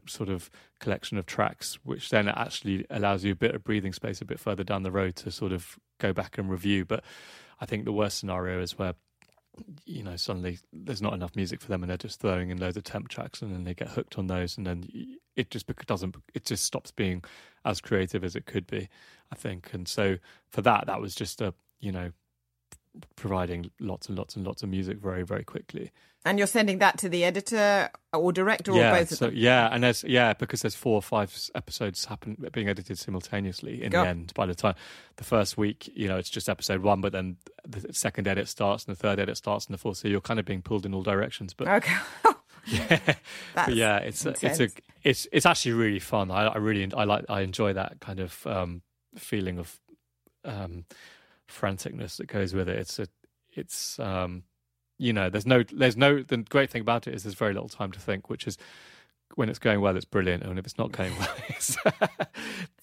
[0.06, 4.22] sort of collection of tracks, which then actually allows you a bit of breathing space
[4.22, 6.86] a bit further down the road to sort of go back and review.
[6.86, 7.04] But
[7.60, 8.94] I think the worst scenario is where
[9.86, 12.78] you know suddenly there's not enough music for them and they're just throwing in loads
[12.78, 14.88] of temp tracks and then they get hooked on those and then
[15.36, 17.24] it just doesn't it just stops being
[17.66, 18.90] as creative as it could be
[19.32, 19.74] i think.
[19.74, 20.18] And so
[20.50, 22.12] for that that was just a you know
[23.16, 25.92] providing lots and lots and lots of music very very quickly
[26.26, 29.36] and you're sending that to the editor or director yeah, or both of so, them.
[29.38, 33.92] yeah, and there's yeah because there's four or five episodes happen being edited simultaneously in
[33.92, 34.34] Go- the end.
[34.36, 34.76] By the time
[35.16, 38.86] the first week, you know, it's just episode one, but then the second edit starts
[38.86, 39.98] and the third edit starts and the fourth.
[39.98, 41.54] So you're kind of being pulled in all directions.
[41.54, 41.96] But Okay.
[42.66, 43.00] yeah,
[43.56, 44.70] but yeah, it's a, it's a
[45.04, 46.32] it's it's actually really fun.
[46.32, 48.82] I, I really I like I enjoy that kind of um,
[49.16, 49.80] feeling of
[50.44, 50.84] um,
[51.50, 52.78] franticness that goes with it.
[52.78, 53.08] It's a
[53.54, 54.44] it's um,
[54.98, 57.70] you know there's no there's no the great thing about it is there's very little
[57.70, 58.58] time to think, which is
[59.36, 61.78] when it's going well it's brilliant, and if it's not going well it's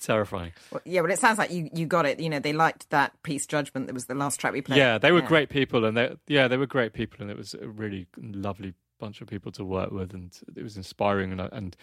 [0.01, 0.53] terrifying.
[0.71, 2.21] Well, yeah, but it sounds like you, you got it.
[2.21, 4.79] You know, they liked that piece judgment that was the last track we played.
[4.79, 7.55] Yeah, they were great people, and they yeah they were great people, and it was
[7.55, 11.77] a really lovely bunch of people to work with, and it was inspiring, and and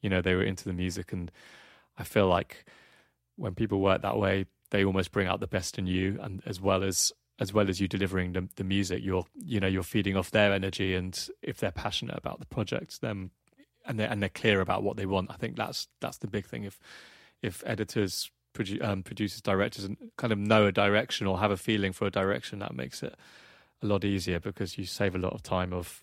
[0.00, 1.30] you know they were into the music, and
[1.96, 2.64] I feel like
[3.36, 6.60] when people work that way, they almost bring out the best in you, and as
[6.60, 10.16] well as as well as you delivering the, the music, you're you know you're feeding
[10.16, 13.30] off their energy, and if they're passionate about the project, then
[13.86, 16.46] and they're and they're clear about what they want, I think that's that's the big
[16.46, 16.64] thing.
[16.64, 16.78] If
[17.42, 21.56] if editors, produ- um, producers, directors, and kind of know a direction or have a
[21.56, 23.14] feeling for a direction, that makes it
[23.82, 26.02] a lot easier because you save a lot of time of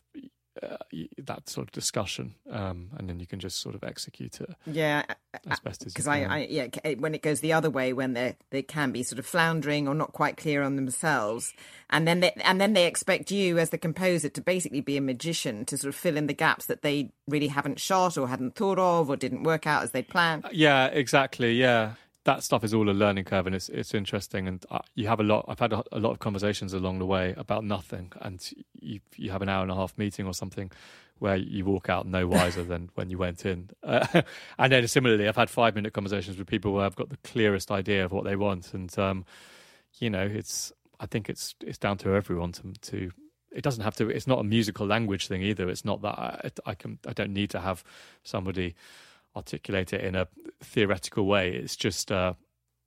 [0.64, 0.78] uh,
[1.18, 5.04] that sort of discussion, um, and then you can just sort of execute it Yeah,
[5.50, 6.08] as best as because.
[6.08, 6.68] I, I yeah
[7.00, 9.94] when it goes the other way when they they can be sort of floundering or
[9.96, 11.54] not quite clear on themselves
[11.90, 15.02] and then they and then they expect you as the composer to basically be a
[15.02, 18.56] magician to sort of fill in the gaps that they really haven't shot or hadn't
[18.56, 21.54] thought of or didn't work out as they'd planned Yeah, exactly.
[21.54, 21.94] Yeah,
[22.26, 24.48] that stuff is all a learning curve, and it's it's interesting.
[24.48, 25.46] And uh, you have a lot.
[25.48, 28.46] I've had a, a lot of conversations along the way about nothing, and
[28.80, 30.72] you you have an hour and a half meeting or something
[31.20, 33.70] where you walk out no wiser than when you went in.
[33.84, 34.24] Uh,
[34.58, 37.72] and then similarly, I've had five minute conversations with people where I've got the clearest
[37.72, 39.26] idea of what they want, and um,
[40.00, 43.12] you know, it's I think it's it's down to everyone to to.
[43.52, 44.10] It doesn't have to.
[44.10, 45.70] It's not a musical language thing either.
[45.70, 46.98] It's not that I, I can.
[47.08, 47.84] I don't need to have
[48.24, 48.76] somebody
[49.36, 50.28] articulate it in a
[50.64, 51.54] theoretical way.
[51.54, 52.34] It's just uh,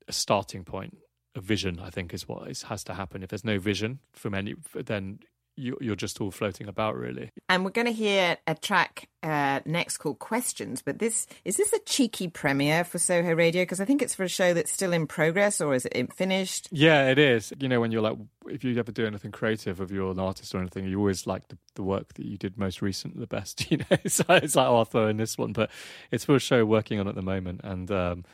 [0.06, 0.98] a starting point.
[1.34, 3.22] A vision, I think, is what is, has to happen.
[3.22, 5.20] If there's no vision from any, then
[5.58, 7.30] you're just all floating about really.
[7.48, 10.82] And we're going to hear a track uh, next called Questions.
[10.82, 13.62] But this is this a cheeky premiere for Soho Radio?
[13.62, 16.68] Because I think it's for a show that's still in progress, or is it finished?
[16.70, 17.52] Yeah, it is.
[17.58, 18.16] You know, when you're like,
[18.46, 21.48] if you ever do anything creative, if you're an artist or anything, you always like
[21.48, 23.66] the, the work that you did most recent the best.
[23.70, 25.70] You know, so it's like, oh, I'll throw in this one, but
[26.10, 27.90] it's for a show working on at the moment, and.
[27.90, 28.24] Um,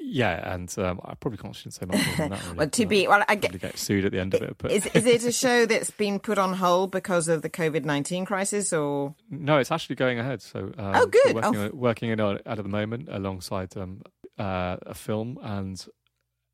[0.00, 2.42] yeah, and um, I probably can't say much more than that.
[2.46, 2.56] Really.
[2.56, 4.56] well, to be well, I get, get sued at the end of it.
[4.58, 7.84] But is, is it a show that's been put on hold because of the COVID
[7.84, 9.58] nineteen crisis, or no?
[9.58, 10.42] It's actually going ahead.
[10.42, 11.34] So um, oh, good.
[11.34, 11.70] Working, oh.
[11.72, 14.02] working it at the moment alongside um,
[14.38, 15.84] uh, a film, and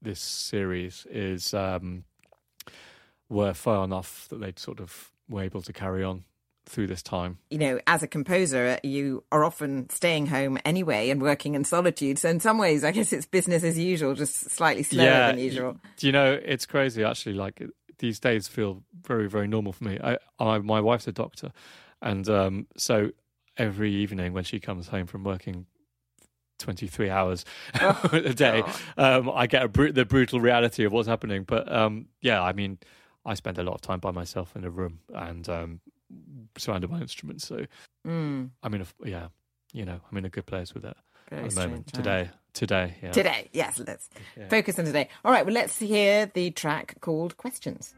[0.01, 2.05] this series is um,
[3.29, 6.25] were far enough that they sort of were able to carry on
[6.73, 7.39] through this time?
[7.51, 12.19] You know, as a composer, you are often staying home anyway and working in solitude.
[12.19, 15.39] So in some ways, I guess it's business as usual, just slightly slower yeah, than
[15.39, 15.77] usual.
[15.97, 17.35] Do you know, it's crazy actually.
[17.35, 17.63] Like
[17.99, 19.99] these days feel very, very normal for me.
[20.03, 21.53] I, I my wife's a doctor,
[22.01, 23.11] and um, so
[23.57, 25.67] every evening when she comes home from working
[26.59, 27.45] 23 hours
[27.81, 28.63] oh, a day,
[28.97, 31.45] um, I get br- the brutal reality of what's happening.
[31.45, 32.79] But um, yeah, I mean,
[33.25, 35.81] I spend a lot of time by myself in a room, and um,
[36.59, 37.47] surrounded by instruments.
[37.47, 37.67] So
[38.07, 38.51] mm.
[38.65, 39.29] In a yeah,
[39.73, 40.97] you know, I'm in a good place with it
[41.31, 41.93] Very at the moment.
[41.93, 43.13] Today, today, yeah.
[43.13, 43.81] Today, yes.
[43.87, 44.49] Let's yeah.
[44.49, 45.09] focus on today.
[45.25, 45.45] All right.
[45.45, 47.95] Well, let's hear the track called "Questions."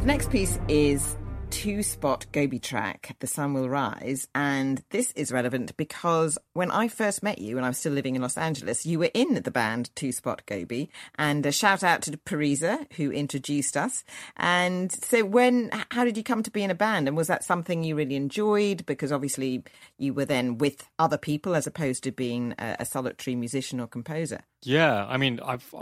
[0.00, 1.16] The next piece is
[1.52, 4.26] two spot Gobi track, The Sun Will Rise.
[4.34, 8.16] And this is relevant because when I first met you, and I was still living
[8.16, 10.90] in Los Angeles, you were in the band Two Spot Gobi.
[11.16, 14.02] And a shout out to Parisa, who introduced us.
[14.38, 17.06] And so, when, how did you come to be in a band?
[17.06, 18.86] And was that something you really enjoyed?
[18.86, 19.62] Because obviously
[19.98, 23.86] you were then with other people as opposed to being a, a solitary musician or
[23.86, 24.40] composer.
[24.62, 25.04] Yeah.
[25.06, 25.74] I mean, I've,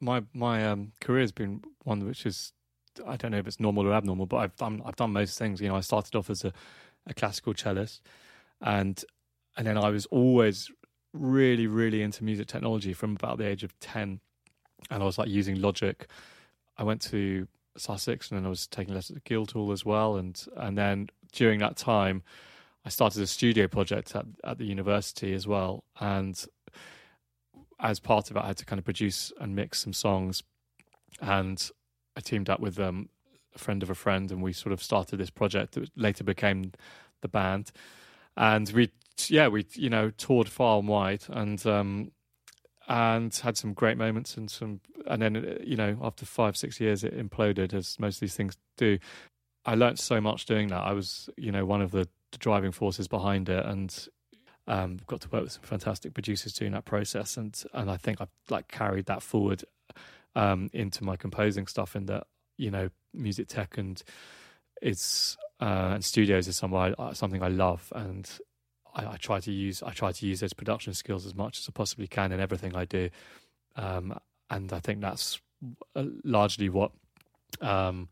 [0.00, 2.52] my, my um, career has been one which is
[3.06, 5.60] I don't know if it's normal or abnormal, but I've done I've done most things.
[5.60, 6.52] You know, I started off as a,
[7.06, 8.00] a classical cellist,
[8.60, 9.02] and
[9.56, 10.70] and then I was always
[11.12, 14.20] really really into music technology from about the age of ten,
[14.90, 16.06] and I was like using Logic.
[16.76, 20.40] I went to Sussex, and then I was taking lessons at Guildhall as well, and
[20.56, 22.22] and then during that time,
[22.84, 26.44] I started a studio project at at the university as well, and
[27.80, 30.42] as part of it, I had to kind of produce and mix some songs,
[31.20, 31.70] and
[32.18, 33.08] I teamed up with um,
[33.54, 36.72] a friend of a friend, and we sort of started this project that later became
[37.20, 37.70] the band.
[38.36, 38.90] And we,
[39.28, 42.10] yeah, we you know toured far and wide, and um,
[42.88, 47.04] and had some great moments and some, and then you know after five six years
[47.04, 48.98] it imploded as most of these things do.
[49.64, 50.82] I learned so much doing that.
[50.82, 53.96] I was you know one of the driving forces behind it, and
[54.66, 58.20] um, got to work with some fantastic producers during that process, and and I think
[58.20, 59.62] I've like carried that forward
[60.34, 64.02] um, into my composing stuff in that you know music tech and
[64.80, 68.30] it's uh, and studios is something I, something I love and
[68.94, 71.68] I, I, try to use I try to use those production skills as much as
[71.68, 73.10] I possibly can in everything I do.
[73.76, 74.18] Um,
[74.50, 75.40] and I think that's
[75.96, 76.92] uh, largely what
[77.60, 78.08] um,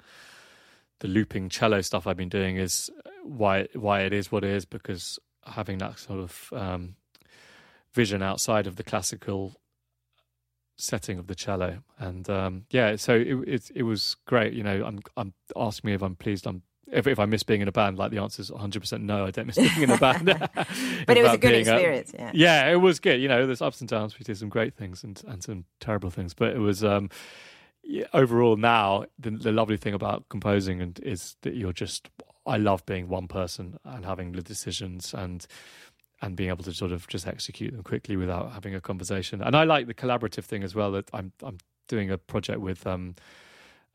[1.00, 2.90] the looping cello stuff I've been doing is
[3.22, 6.96] why why it is what it is because having that sort of um,
[7.92, 9.54] vision outside of the classical
[10.76, 14.52] setting of the cello, and um, yeah, so it, it, it was great.
[14.52, 16.46] You know, I'm I'm asking me if I'm pleased.
[16.46, 19.02] I'm if, if I miss being in a band, like the answer is 100 percent
[19.02, 19.26] no.
[19.26, 20.26] I don't miss being in a band.
[21.06, 22.12] but it was a good experience.
[22.14, 23.20] A, yeah, yeah, it was good.
[23.20, 24.18] You know, there's ups and downs.
[24.18, 26.84] We did some great things and and some terrible things, but it was.
[26.84, 27.10] Um,
[27.88, 32.08] yeah, overall, now the, the lovely thing about composing and is that you're just.
[32.44, 35.44] I love being one person and having the decisions and
[36.22, 39.42] and being able to sort of just execute them quickly without having a conversation.
[39.42, 40.92] And I like the collaborative thing as well.
[40.92, 43.14] That I'm I'm doing a project with um,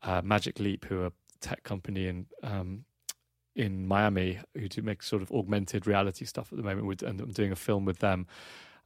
[0.02, 2.84] uh, Magic Leap, who are a tech company in um,
[3.54, 6.86] in Miami, who do make sort of augmented reality stuff at the moment.
[6.86, 8.26] With, and I'm doing a film with them,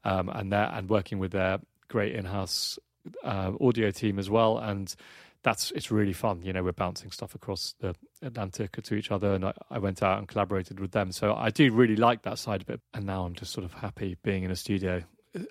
[0.05, 2.79] um, and they and working with their great in-house
[3.23, 4.59] uh, audio team as well.
[4.59, 4.95] And
[5.47, 6.43] that's it's really fun.
[6.43, 10.03] You know, we're bouncing stuff across the Atlantic to each other, and I, I, went
[10.03, 11.13] out and collaborated with them.
[11.13, 12.81] So I do really like that side of it.
[12.93, 15.05] And now I'm just sort of happy being in a studio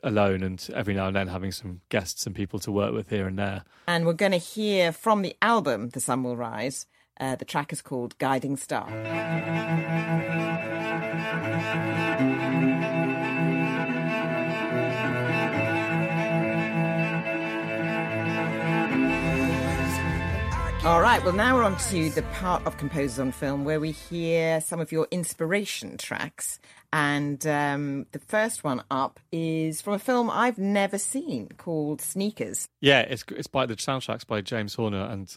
[0.04, 3.26] alone and every now and then having some guests and people to work with here
[3.26, 3.64] and there.
[3.88, 6.88] And we're going to hear from the album The Sun Will Rise.
[7.18, 8.90] Uh, the track is called Guiding Star.
[20.86, 23.90] All right, well, now we're on to the part of Composers on Film where we
[23.90, 26.60] hear some of your inspiration tracks.
[26.94, 32.68] And um, the first one up is from a film I've never seen called Sneakers.
[32.82, 35.36] Yeah, it's it's by the soundtracks by James Horner, and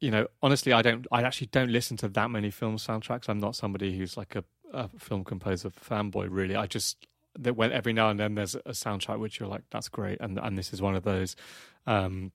[0.00, 3.28] you know, honestly, I don't, I actually don't listen to that many film soundtracks.
[3.28, 6.26] I'm not somebody who's like a, a film composer fanboy.
[6.28, 7.06] Really, I just
[7.38, 10.36] that when every now and then there's a soundtrack which you're like, that's great, and
[10.36, 11.36] and this is one of those,
[11.86, 12.32] um,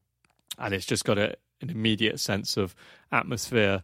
[0.57, 2.75] and it's just got a an immediate sense of
[3.11, 3.83] atmosphere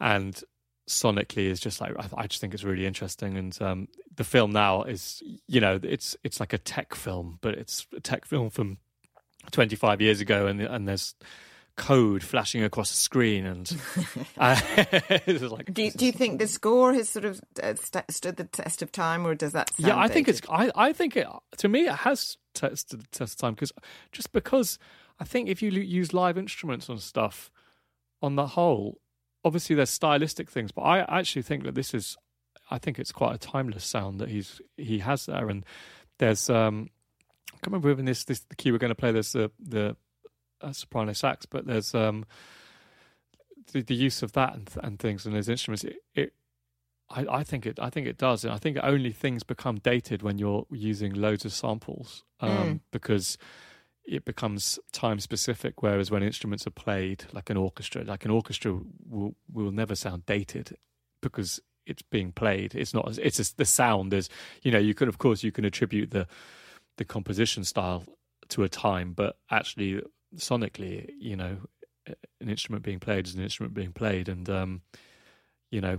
[0.00, 0.42] and
[0.88, 4.50] sonically is just like I, I just think it's really interesting and um, the film
[4.50, 8.50] now is you know it's it's like a tech film but it's a tech film
[8.50, 8.78] from
[9.52, 11.14] 25 years ago and and there's
[11.76, 13.80] code flashing across the screen and
[14.38, 14.60] uh,
[15.26, 18.44] like, do, you, do you think the score has sort of uh, st- stood the
[18.44, 20.12] test of time or does that yeah i dated?
[20.12, 21.26] think it's I, I think it
[21.58, 23.72] to me it has tested the test of time because
[24.12, 24.78] just because
[25.20, 27.50] I think if you use live instruments and stuff,
[28.22, 29.00] on the whole,
[29.44, 32.16] obviously there's stylistic things, but I actually think that this is,
[32.70, 35.64] I think it's quite a timeless sound that he's he has there, and
[36.18, 36.88] there's um,
[37.48, 39.12] I can't remember when this this the key we're going to play.
[39.12, 39.96] There's the the
[40.60, 42.24] uh, soprano sax, but there's um
[43.72, 45.84] the, the use of that and, and things and those instruments.
[45.84, 46.32] It, it
[47.10, 47.78] I, I, think it.
[47.80, 51.44] I think it does, and I think only things become dated when you're using loads
[51.44, 52.80] of samples, um, mm.
[52.92, 53.36] because
[54.10, 55.82] it becomes time specific.
[55.82, 60.26] Whereas when instruments are played, like an orchestra, like an orchestra will will never sound
[60.26, 60.76] dated
[61.22, 62.74] because it's being played.
[62.74, 63.18] It's not.
[63.18, 64.12] It's just the sound.
[64.12, 64.28] Is
[64.62, 66.26] you know you can of course you can attribute the
[66.96, 68.04] the composition style
[68.48, 70.02] to a time, but actually
[70.36, 71.58] sonically, you know,
[72.06, 74.82] an instrument being played is an instrument being played, and um,
[75.70, 75.98] you know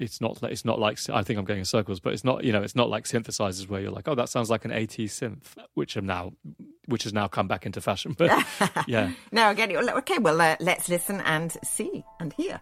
[0.00, 2.52] it's not it's not like I think I'm going in circles, but it's not you
[2.52, 5.56] know it's not like synthesizers where you're like oh that sounds like an AT synth,
[5.74, 6.32] which am now
[6.90, 8.14] which has now come back into fashion.
[8.16, 8.30] But
[8.86, 12.60] yeah, no, again, okay, well uh, let's listen and see and hear.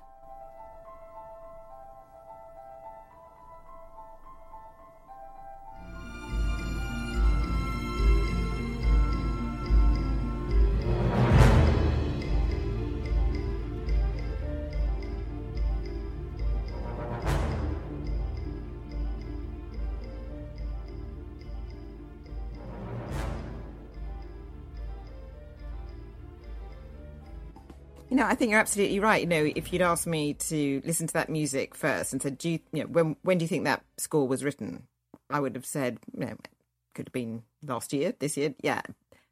[28.28, 29.22] I think you're absolutely right.
[29.22, 32.50] You know, if you'd asked me to listen to that music first and said, "Do
[32.50, 34.86] you, you know, when when do you think that score was written?"
[35.30, 36.36] I would have said, you know,
[36.94, 38.54] could have been last year, this year.
[38.62, 38.82] Yeah.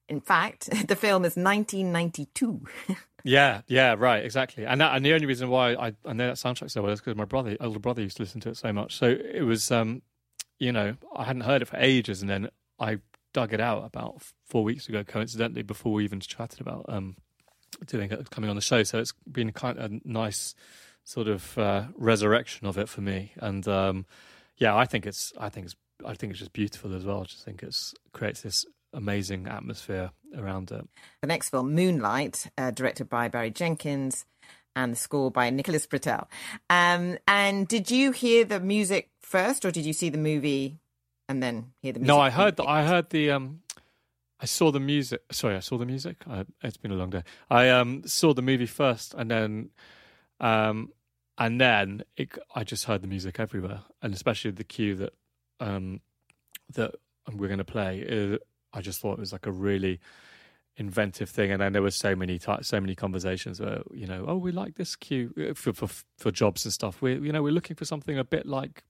[0.09, 2.67] In fact, the film is 1992.
[3.25, 4.67] yeah, yeah, right, exactly.
[4.67, 7.01] And that, and the only reason why I, I know that soundtrack so well is
[7.01, 8.97] because my brother, older brother, used to listen to it so much.
[8.97, 10.03] So it was, um,
[10.59, 12.99] you know, I hadn't heard it for ages, and then I
[13.33, 17.17] dug it out about four weeks ago, coincidentally, before we even chatted about um,
[17.87, 18.83] doing it, coming on the show.
[18.83, 20.55] So it's been kind of a nice
[21.05, 23.33] sort of uh, resurrection of it for me.
[23.37, 24.07] And um,
[24.57, 27.21] yeah, I think it's I think it's I think it's just beautiful as well.
[27.21, 27.77] I just think it
[28.13, 30.87] creates this amazing atmosphere around it.
[31.21, 34.25] The next film, Moonlight, uh, directed by Barry Jenkins.
[34.79, 36.27] And the score by Nicholas Britell.
[36.69, 40.77] Um, and did you hear the music first, or did you see the movie
[41.31, 42.09] and then hear the music?
[42.09, 42.57] No, I heard.
[42.57, 43.31] The, I heard the.
[43.31, 43.61] Um,
[44.41, 45.23] I saw the music.
[45.33, 46.17] Sorry, I saw the music.
[46.29, 47.23] I, it's been a long day.
[47.51, 49.71] I um saw the movie first, and then,
[50.41, 50.93] um,
[51.39, 55.13] and then it, I just heard the music everywhere, and especially the cue that
[55.61, 56.01] um
[56.75, 56.95] that
[57.33, 58.01] we're going to play.
[58.01, 60.01] It, I just thought it was like a really
[60.77, 64.27] inventive thing, and then there were so many t- so many conversations where you know,
[64.29, 67.01] oh, we like this cue uh, for for for jobs and stuff.
[67.01, 68.85] We you know we're looking for something a bit like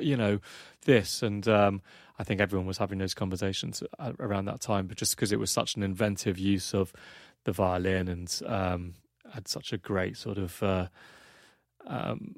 [0.00, 0.38] you know
[0.84, 1.80] this and um,
[2.18, 3.82] i think everyone was having those conversations
[4.20, 6.92] around that time but just because it was such an inventive use of
[7.44, 8.94] the violin and um,
[9.32, 10.86] had such a great sort of uh,
[11.86, 12.36] um,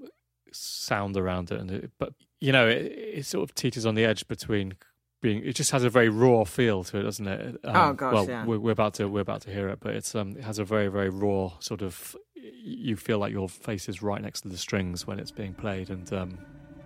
[0.53, 4.05] sound around it and it, but you know it, it, sort of teeters on the
[4.05, 4.75] edge between
[5.21, 8.13] being it just has a very raw feel to it doesn't it um, oh gosh
[8.13, 8.45] well yeah.
[8.45, 10.65] we're, we're, about to we're about to hear it but it's um it has a
[10.65, 14.57] very very raw sort of you feel like your face is right next to the
[14.57, 16.39] strings when it's being played and um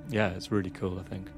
[0.08, 1.28] yeah, it's really cool, I think.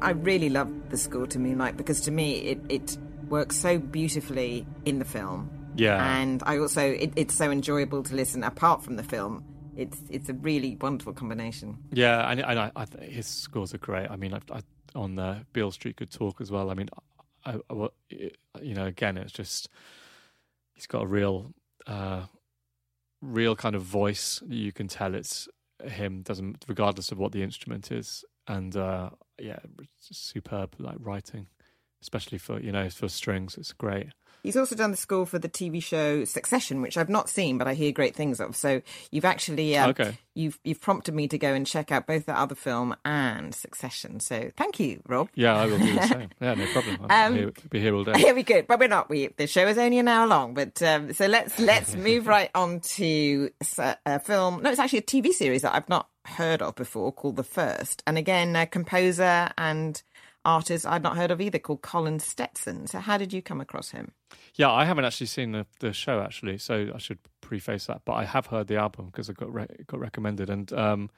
[0.00, 2.96] I really love the score to Moonlight because to me it, it
[3.28, 5.50] works so beautifully in the film.
[5.76, 6.18] Yeah.
[6.18, 9.44] And I also, it, it's so enjoyable to listen apart from the film.
[9.76, 11.78] It's it's a really wonderful combination.
[11.92, 14.10] Yeah, and, and I, I his scores are great.
[14.10, 14.62] I mean, I, I
[14.96, 16.68] on the Beale Street Could Talk as well.
[16.68, 16.88] I mean,
[17.44, 17.88] I, I,
[18.60, 19.68] you know, again, it's just
[20.74, 21.54] he's got a real,
[21.86, 22.22] uh,
[23.22, 24.42] real kind of voice.
[24.48, 25.46] You can tell it's
[25.84, 26.22] him.
[26.22, 29.60] Doesn't regardless of what the instrument is, and uh, yeah,
[30.00, 31.46] superb like writing,
[32.02, 33.56] especially for you know for strings.
[33.56, 34.08] It's great.
[34.42, 37.66] He's also done the score for the TV show Succession, which I've not seen, but
[37.66, 38.54] I hear great things of.
[38.54, 40.16] So you've actually um, okay.
[40.34, 44.20] you've you've prompted me to go and check out both the other film and Succession.
[44.20, 45.28] So thank you, Rob.
[45.34, 46.28] Yeah, I will do the same.
[46.40, 46.98] Yeah, no problem.
[47.10, 48.12] I'll um, be, here, be here all day.
[48.18, 49.10] Here we go, but we're not.
[49.10, 52.50] We the show is only an hour long, but um, so let's let's move right
[52.54, 53.50] on to
[54.06, 54.62] a film.
[54.62, 58.02] No, it's actually a TV series that I've not heard of before called The First,
[58.06, 60.00] and again, a composer and
[60.48, 62.86] artist I'd not heard of either called Colin Stetson.
[62.86, 64.12] So how did you come across him?
[64.54, 68.02] Yeah, I haven't actually seen the, the show actually, so I should preface that.
[68.04, 71.10] But I have heard the album because it got re- got recommended, and um,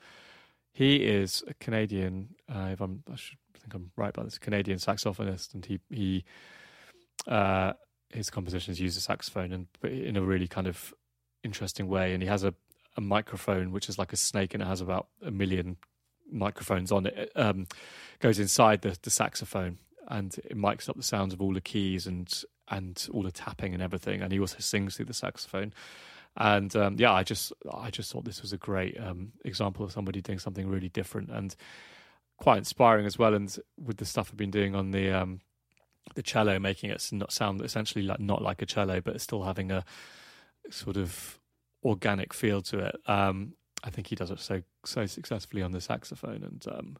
[0.72, 2.34] he is a Canadian.
[2.52, 6.24] Uh, if I'm, I should think I'm right about this, Canadian saxophonist, and he he
[7.28, 7.74] uh,
[8.10, 10.92] his compositions use the saxophone and in a really kind of
[11.44, 12.52] interesting way, and he has a
[12.96, 15.76] a microphone which is like a snake and it has about a million
[16.30, 17.66] microphones on it um,
[18.20, 19.78] goes inside the, the saxophone
[20.08, 23.74] and it mics up the sounds of all the keys and and all the tapping
[23.74, 24.22] and everything.
[24.22, 25.72] And he also sings through the saxophone.
[26.36, 29.92] And um, yeah, I just I just thought this was a great um, example of
[29.92, 31.54] somebody doing something really different and
[32.38, 33.34] quite inspiring as well.
[33.34, 35.40] And with the stuff I've been doing on the um,
[36.14, 39.70] the cello, making it not sound essentially like not like a cello, but still having
[39.70, 39.84] a
[40.70, 41.38] sort of
[41.84, 42.96] organic feel to it.
[43.06, 46.96] Um, I think he does it so so successfully on the saxophone, and um,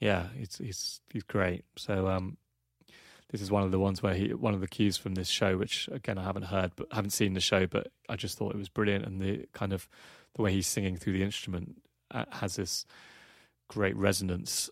[0.00, 1.64] yeah, he's he's he's great.
[1.76, 2.36] So um,
[3.30, 5.56] this is one of the ones where he one of the cues from this show,
[5.56, 8.58] which again I haven't heard, but haven't seen the show, but I just thought it
[8.58, 9.88] was brilliant, and the kind of
[10.34, 12.86] the way he's singing through the instrument uh, has this
[13.68, 14.70] great resonance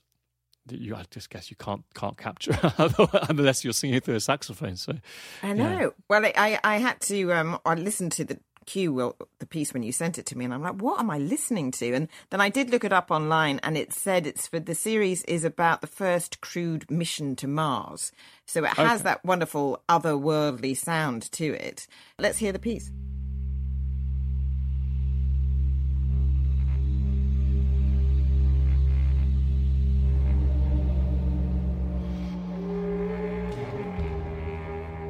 [0.67, 2.59] that you I just guess you can't can't capture
[3.29, 4.77] unless you're singing through a saxophone.
[4.77, 4.95] So
[5.43, 5.79] I know.
[5.79, 5.89] Yeah.
[6.09, 9.83] Well, I I had to um I listened to the cue well, the piece when
[9.83, 11.95] you sent it to me, and I'm like, what am I listening to?
[11.95, 15.23] And then I did look it up online, and it said it's for the series
[15.25, 18.13] is about the first crewed mission to Mars,
[18.45, 19.05] so it has okay.
[19.05, 21.87] that wonderful otherworldly sound to it.
[22.19, 22.91] Let's hear the piece.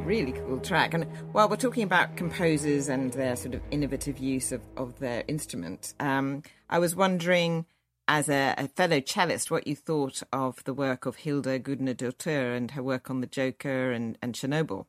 [0.06, 0.94] Really cool track.
[0.94, 5.24] And while we're talking about composers and their sort of innovative use of, of their
[5.26, 7.66] instrument, um, I was wondering,
[8.06, 12.70] as a, a, fellow cellist, what you thought of the work of Hilda Gudnadottir and
[12.70, 14.86] her work on The Joker and, and Chernobyl.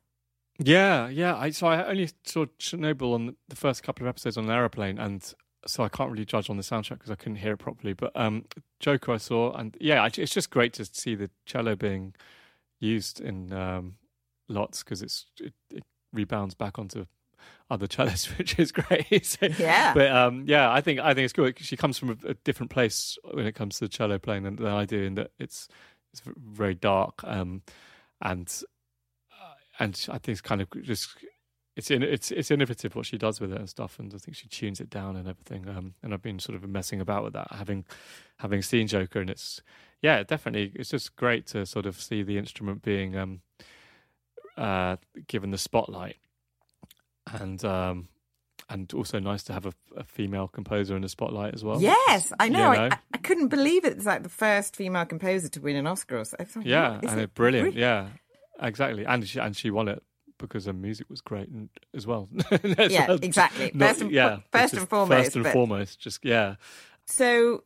[0.60, 1.36] Yeah, yeah.
[1.36, 4.98] I, so I only saw Chernobyl on the first couple of episodes on an aeroplane,
[4.98, 5.34] and
[5.66, 7.92] so I can't really judge on the soundtrack because I couldn't hear it properly.
[7.92, 8.44] But um,
[8.78, 12.14] Joker, I saw, and yeah, it's just great to see the cello being
[12.80, 13.94] used in um,
[14.48, 17.04] lots because it's it, it, rebounds back onto
[17.70, 19.26] other cellists, which is great.
[19.26, 21.58] so, yeah, but um, yeah, I think I think it's good.
[21.58, 24.56] She comes from a, a, different place when it comes to the cello playing than,
[24.56, 25.68] than I do, in that it's
[26.12, 27.62] it's very dark um,
[28.22, 28.62] and
[29.32, 31.10] uh, and I think it's kind of just
[31.78, 34.36] it's in, it's it's innovative what she does with it and stuff, and I think
[34.36, 35.68] she tunes it down and everything.
[35.68, 37.84] Um, and I've been sort of messing about with that, having
[38.38, 39.62] having seen Joker, and it's
[40.02, 43.42] yeah, definitely it's just great to sort of see the instrument being um,
[44.58, 44.96] uh,
[45.26, 46.16] given the spotlight,
[47.40, 48.08] and um,
[48.68, 51.80] and also nice to have a, a, female composer in the spotlight as well.
[51.80, 52.72] Yes, I know.
[52.72, 52.88] You know?
[52.92, 53.94] I, I, couldn't believe it.
[53.94, 56.24] It's like the first female composer to win an Oscar.
[56.24, 57.74] So like, yeah, and it brilliant.
[57.74, 58.08] Yeah,
[58.60, 59.06] exactly.
[59.06, 60.02] And she, and she won it
[60.38, 61.48] because her music was great
[61.94, 62.28] as well.
[62.64, 63.70] yeah, exactly.
[63.74, 65.24] Not, first and, yeah, first and foremost.
[65.24, 65.52] First and but...
[65.52, 66.56] foremost, just yeah.
[67.06, 67.64] So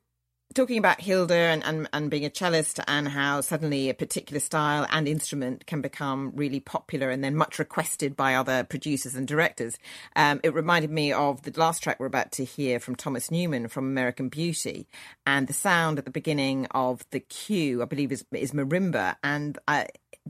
[0.53, 4.87] talking about Hilda and, and, and being a cellist and how suddenly a particular style
[4.91, 9.79] and instrument can become really popular and then much requested by other producers and directors.
[10.17, 13.69] Um, it reminded me of the last track we're about to hear from Thomas Newman
[13.69, 14.89] from American Beauty
[15.27, 19.17] and the sound at the beginning of the cue, I believe is, is marimba.
[19.23, 19.87] And I,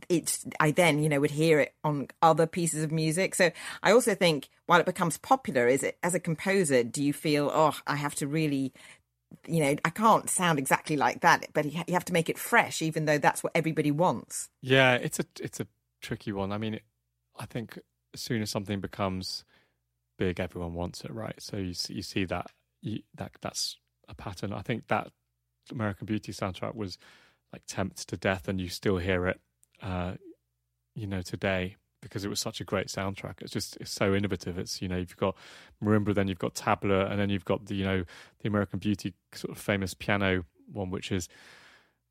[0.08, 3.34] it's I then you know would hear it on other pieces of music.
[3.34, 3.50] So
[3.82, 7.50] I also think while it becomes popular, is it as a composer, do you feel
[7.52, 8.72] oh I have to really
[9.46, 12.82] you know, I can't sound exactly like that, but you have to make it fresh,
[12.82, 14.48] even though that's what everybody wants.
[14.60, 15.66] Yeah, it's a it's a
[16.00, 16.52] tricky one.
[16.52, 16.80] I mean,
[17.38, 17.78] I think
[18.14, 19.44] as soon as something becomes
[20.18, 21.40] big, everyone wants it, right?
[21.40, 23.76] So you see, you see that you, that that's
[24.08, 24.52] a pattern.
[24.52, 25.08] I think that
[25.70, 26.98] American Beauty soundtrack was
[27.52, 29.40] like tempted to death, and you still hear it,
[29.82, 30.14] uh,
[30.94, 33.40] you know, today because it was such a great soundtrack.
[33.40, 34.58] It's just it's so innovative.
[34.58, 35.36] It's you know you've got
[35.82, 38.04] marimba, then you've got tabla, and then you've got the you know
[38.42, 41.28] the American Beauty sort of famous piano one, which is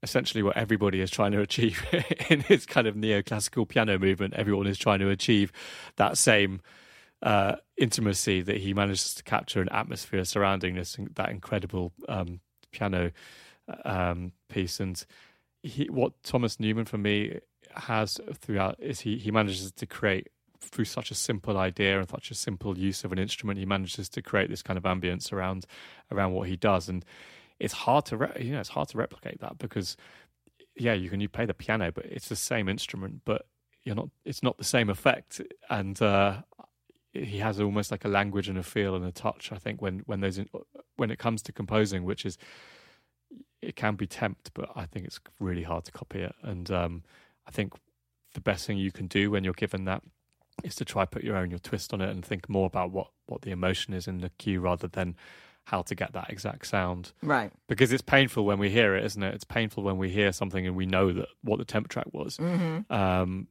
[0.04, 1.86] essentially what everybody is trying to achieve
[2.30, 4.34] in his kind of neoclassical piano movement.
[4.34, 5.52] Everyone is trying to achieve
[5.98, 6.62] that same
[7.22, 12.39] uh, intimacy that he manages to capture an atmosphere surrounding this that incredible um,
[12.72, 13.12] piano
[13.86, 14.80] um, piece.
[14.80, 15.04] And
[15.62, 17.39] he, what Thomas Newman for me
[17.76, 20.28] has throughout is he he manages to create
[20.59, 24.07] through such a simple idea and such a simple use of an instrument, he manages
[24.09, 25.66] to create this kind of ambience around
[26.12, 26.88] around what he does.
[26.88, 27.03] And
[27.59, 29.97] it's hard to re- you know it's hard to replicate that because
[30.76, 33.45] yeah, you can you play the piano, but it's the same instrument, but
[33.84, 34.09] you're not.
[34.26, 36.41] It's not the same effect, and uh,
[37.14, 39.51] he has almost like a language and a feel and a touch.
[39.51, 40.39] I think when when there's
[40.95, 42.38] when it comes to composing, which is
[43.62, 46.36] it can be temped, but I think it's really hard to copy it.
[46.41, 47.03] And um,
[47.48, 47.74] I think
[48.34, 50.04] the best thing you can do when you're given that
[50.64, 53.08] is to try put your own your twist on it and think more about what
[53.26, 55.16] what the emotion is in the cue rather than
[55.66, 57.14] how to get that exact sound.
[57.22, 57.52] Right.
[57.68, 59.34] Because it's painful when we hear it, isn't it?
[59.34, 62.38] It's painful when we hear something and we know that what the temp track was.
[62.38, 62.92] Mm-hmm.
[62.92, 63.48] Um,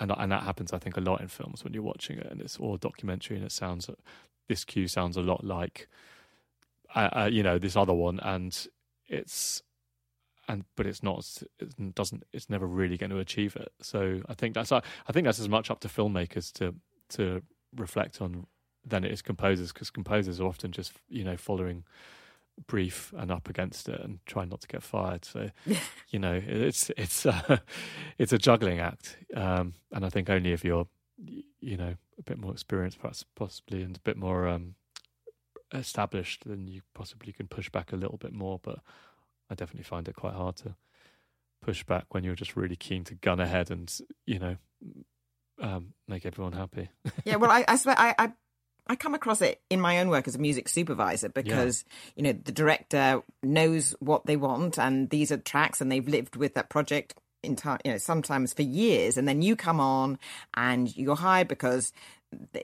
[0.00, 2.40] and and that happens, I think, a lot in films when you're watching it, and
[2.40, 3.88] it's all documentary, and it sounds
[4.48, 5.88] this cue sounds a lot like,
[6.94, 8.66] uh, uh, you know, this other one, and
[9.06, 9.62] it's
[10.48, 11.26] and but it's not
[11.58, 13.72] it doesn't it's never really going to achieve it.
[13.80, 14.82] So i think that's i
[15.12, 16.74] think that's as much up to filmmakers to
[17.10, 17.42] to
[17.76, 18.46] reflect on
[18.86, 21.84] than it is composers because composers are often just you know following
[22.66, 25.24] brief and up against it and trying not to get fired.
[25.24, 25.50] So
[26.10, 27.58] you know it's it's uh,
[28.18, 30.86] it's a juggling act um, and i think only if you're
[31.60, 34.74] you know a bit more experienced perhaps possibly and a bit more um,
[35.72, 38.80] established then you possibly can push back a little bit more but
[39.50, 40.74] i definitely find it quite hard to
[41.62, 44.56] push back when you're just really keen to gun ahead and you know
[45.60, 46.90] um, make everyone happy
[47.24, 48.32] yeah well i I, swear, I, I
[48.86, 52.12] I come across it in my own work as a music supervisor because yeah.
[52.16, 56.36] you know the director knows what they want and these are tracks and they've lived
[56.36, 60.18] with that project in time you know sometimes for years and then you come on
[60.54, 61.92] and you're hired because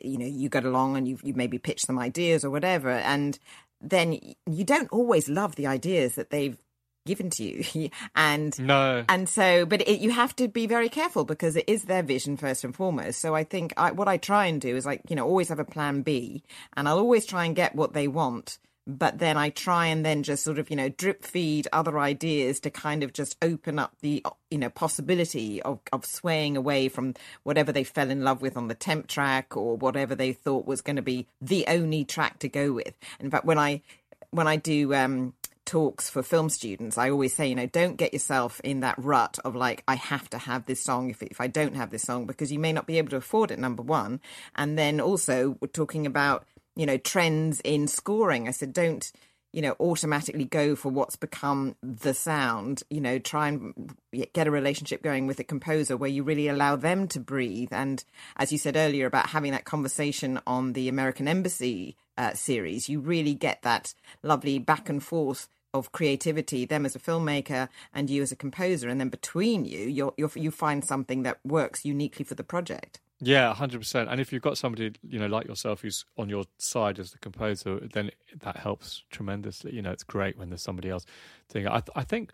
[0.03, 3.39] you know you get along and you you maybe pitch some ideas or whatever and
[3.81, 6.59] then you don't always love the ideas that they've
[7.07, 7.91] given to you.
[8.15, 9.05] And no.
[9.09, 12.37] and so but it, you have to be very careful because it is their vision
[12.37, 13.21] first and foremost.
[13.21, 15.59] So i think I, what i try and do is like you know always have
[15.59, 16.43] a plan b
[16.77, 18.59] and i'll always try and get what they want.
[18.87, 22.61] But then i try and then just sort of you know drip feed other ideas
[22.61, 27.15] to kind of just open up the you know possibility of of swaying away from
[27.45, 30.81] whatever they fell in love with on the temp track or whatever they thought was
[30.81, 32.95] going to be the only track to go with.
[33.21, 33.83] In fact when i
[34.31, 35.35] when i do um
[35.65, 39.39] talks for film students, I always say, you know, don't get yourself in that rut
[39.45, 42.27] of like, I have to have this song if, if I don't have this song,
[42.27, 44.21] because you may not be able to afford it, number one.
[44.57, 46.47] And then also, we're talking about,
[46.77, 48.49] you know, trends in scoring.
[48.49, 49.11] I said, don't,
[49.53, 52.83] you know, automatically go for what's become the sound.
[52.91, 53.95] You know, try and
[54.33, 57.73] get a relationship going with a composer where you really allow them to breathe.
[57.73, 58.05] And
[58.37, 63.01] as you said earlier about having that conversation on the American Embassy uh, series, you
[63.01, 68.23] really get that lovely back and forth of creativity, them as a filmmaker and you
[68.23, 72.25] as a composer, and then between you, you you you find something that works uniquely
[72.25, 73.01] for the project.
[73.23, 74.09] Yeah, hundred percent.
[74.09, 77.19] And if you've got somebody you know like yourself who's on your side as the
[77.19, 78.11] composer, then
[78.41, 79.75] that helps tremendously.
[79.75, 81.05] You know, it's great when there's somebody else
[81.53, 81.71] doing it.
[81.71, 82.33] I, I think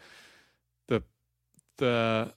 [0.88, 1.02] the
[1.78, 2.34] the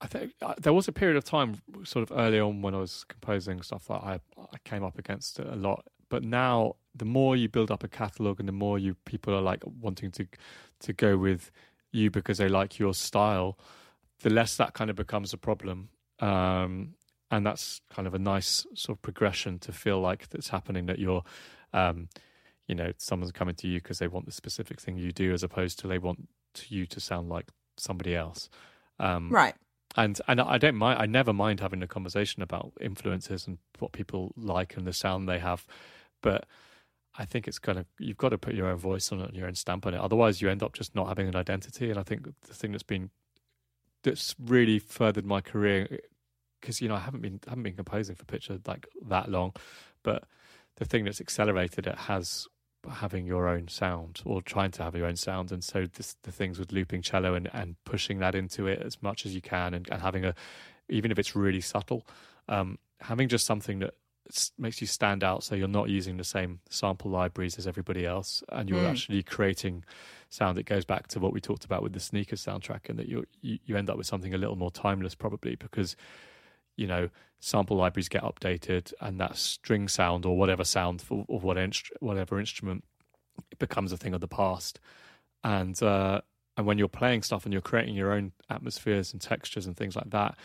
[0.00, 2.78] I think uh, there was a period of time, sort of early on, when I
[2.78, 5.86] was composing stuff that I I came up against a lot.
[6.08, 9.40] But now the more you build up a catalog and the more you people are
[9.40, 10.26] like wanting to
[10.80, 11.50] to go with
[11.92, 13.58] you because they like your style,
[14.22, 15.88] the less that kind of becomes a problem.
[16.20, 16.94] Um,
[17.32, 21.00] and that's kind of a nice sort of progression to feel like that's happening that
[21.00, 21.24] you're
[21.72, 22.08] um,
[22.68, 25.42] you know someone's coming to you because they want the specific thing you do as
[25.42, 26.28] opposed to they want
[26.68, 28.48] you to sound like somebody else
[29.00, 29.54] um, right
[29.96, 33.92] and and I don't mind I never mind having a conversation about influences and what
[33.92, 35.66] people like and the sound they have
[36.22, 36.46] but
[37.18, 39.36] I think it's kind of you've got to put your own voice on it and
[39.36, 40.00] your own stamp on it.
[40.00, 41.90] Otherwise, you end up just not having an identity.
[41.90, 43.10] And I think the thing that's been
[44.02, 45.98] that's really furthered my career
[46.62, 49.52] because you know I haven't been haven't been composing for picture like that long,
[50.02, 50.24] but
[50.76, 52.48] the thing that's accelerated it has
[52.90, 56.32] having your own sound or trying to have your own sound and so this, the
[56.32, 59.72] things with looping cello and, and pushing that into it as much as you can
[59.74, 60.34] and, and having a
[60.88, 62.04] even if it's really subtle
[62.48, 63.94] um, having just something that
[64.58, 68.42] makes you stand out so you're not using the same sample libraries as everybody else
[68.50, 68.90] and you're mm.
[68.90, 69.84] actually creating
[70.28, 73.08] sound that goes back to what we talked about with the sneakers soundtrack and that
[73.08, 75.94] you you end up with something a little more timeless probably because
[76.82, 77.08] you know
[77.40, 81.90] sample libraries get updated and that string sound or whatever sound for or what instru-
[82.00, 82.84] whatever instrument
[83.50, 84.78] it becomes a thing of the past
[85.44, 86.20] and uh,
[86.56, 89.96] and when you're playing stuff and you're creating your own atmospheres and textures and things
[89.96, 90.36] like that,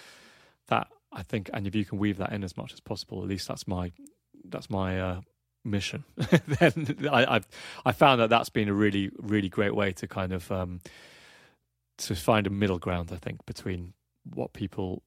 [0.67, 3.27] that I think, and if you can weave that in as much as possible, at
[3.27, 3.91] least that's my
[4.45, 5.21] that's my uh,
[5.65, 6.05] mission.
[6.59, 7.47] then I, I've
[7.85, 10.79] I found that that's been a really really great way to kind of um,
[11.99, 13.11] to find a middle ground.
[13.11, 13.93] I think between
[14.33, 15.03] what people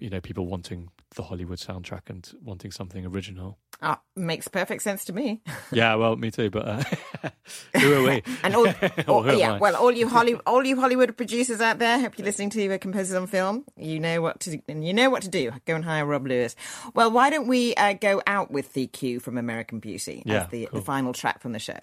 [0.00, 3.58] you know people wanting the Hollywood soundtrack and wanting something original.
[3.80, 5.40] Ah, makes perfect sense to me.
[5.72, 6.50] yeah, well, me too.
[6.50, 6.82] But uh,
[7.78, 8.22] who are we?
[8.42, 8.66] and all,
[9.06, 12.50] all yeah, well, all you Holly, all you Hollywood producers out there, hope you're listening
[12.50, 13.64] to a Composers on Film.
[13.76, 15.52] You know what to and you know what to do.
[15.64, 16.56] Go and hire Rob Lewis.
[16.94, 20.48] Well, why don't we uh, go out with the cue from American Beauty yeah, as
[20.48, 20.80] the, cool.
[20.80, 21.78] the final track from the show?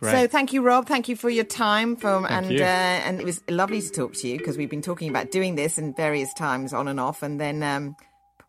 [0.00, 0.12] Great.
[0.12, 0.86] So thank you, Rob.
[0.86, 1.94] Thank you for your time.
[1.94, 4.80] From Thank and uh, and it was lovely to talk to you because we've been
[4.80, 7.96] talking about doing this in various times on and off, and then um,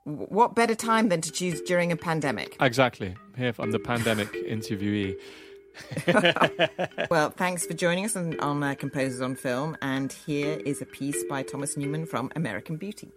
[0.06, 2.56] what better time than to choose during a pandemic?
[2.62, 3.16] Exactly.
[3.38, 5.16] Here I'm the pandemic interviewee.
[7.10, 10.86] well, thanks for joining us on, on uh, Composers on Film, and here is a
[10.86, 13.12] piece by Thomas Newman from American Beauty.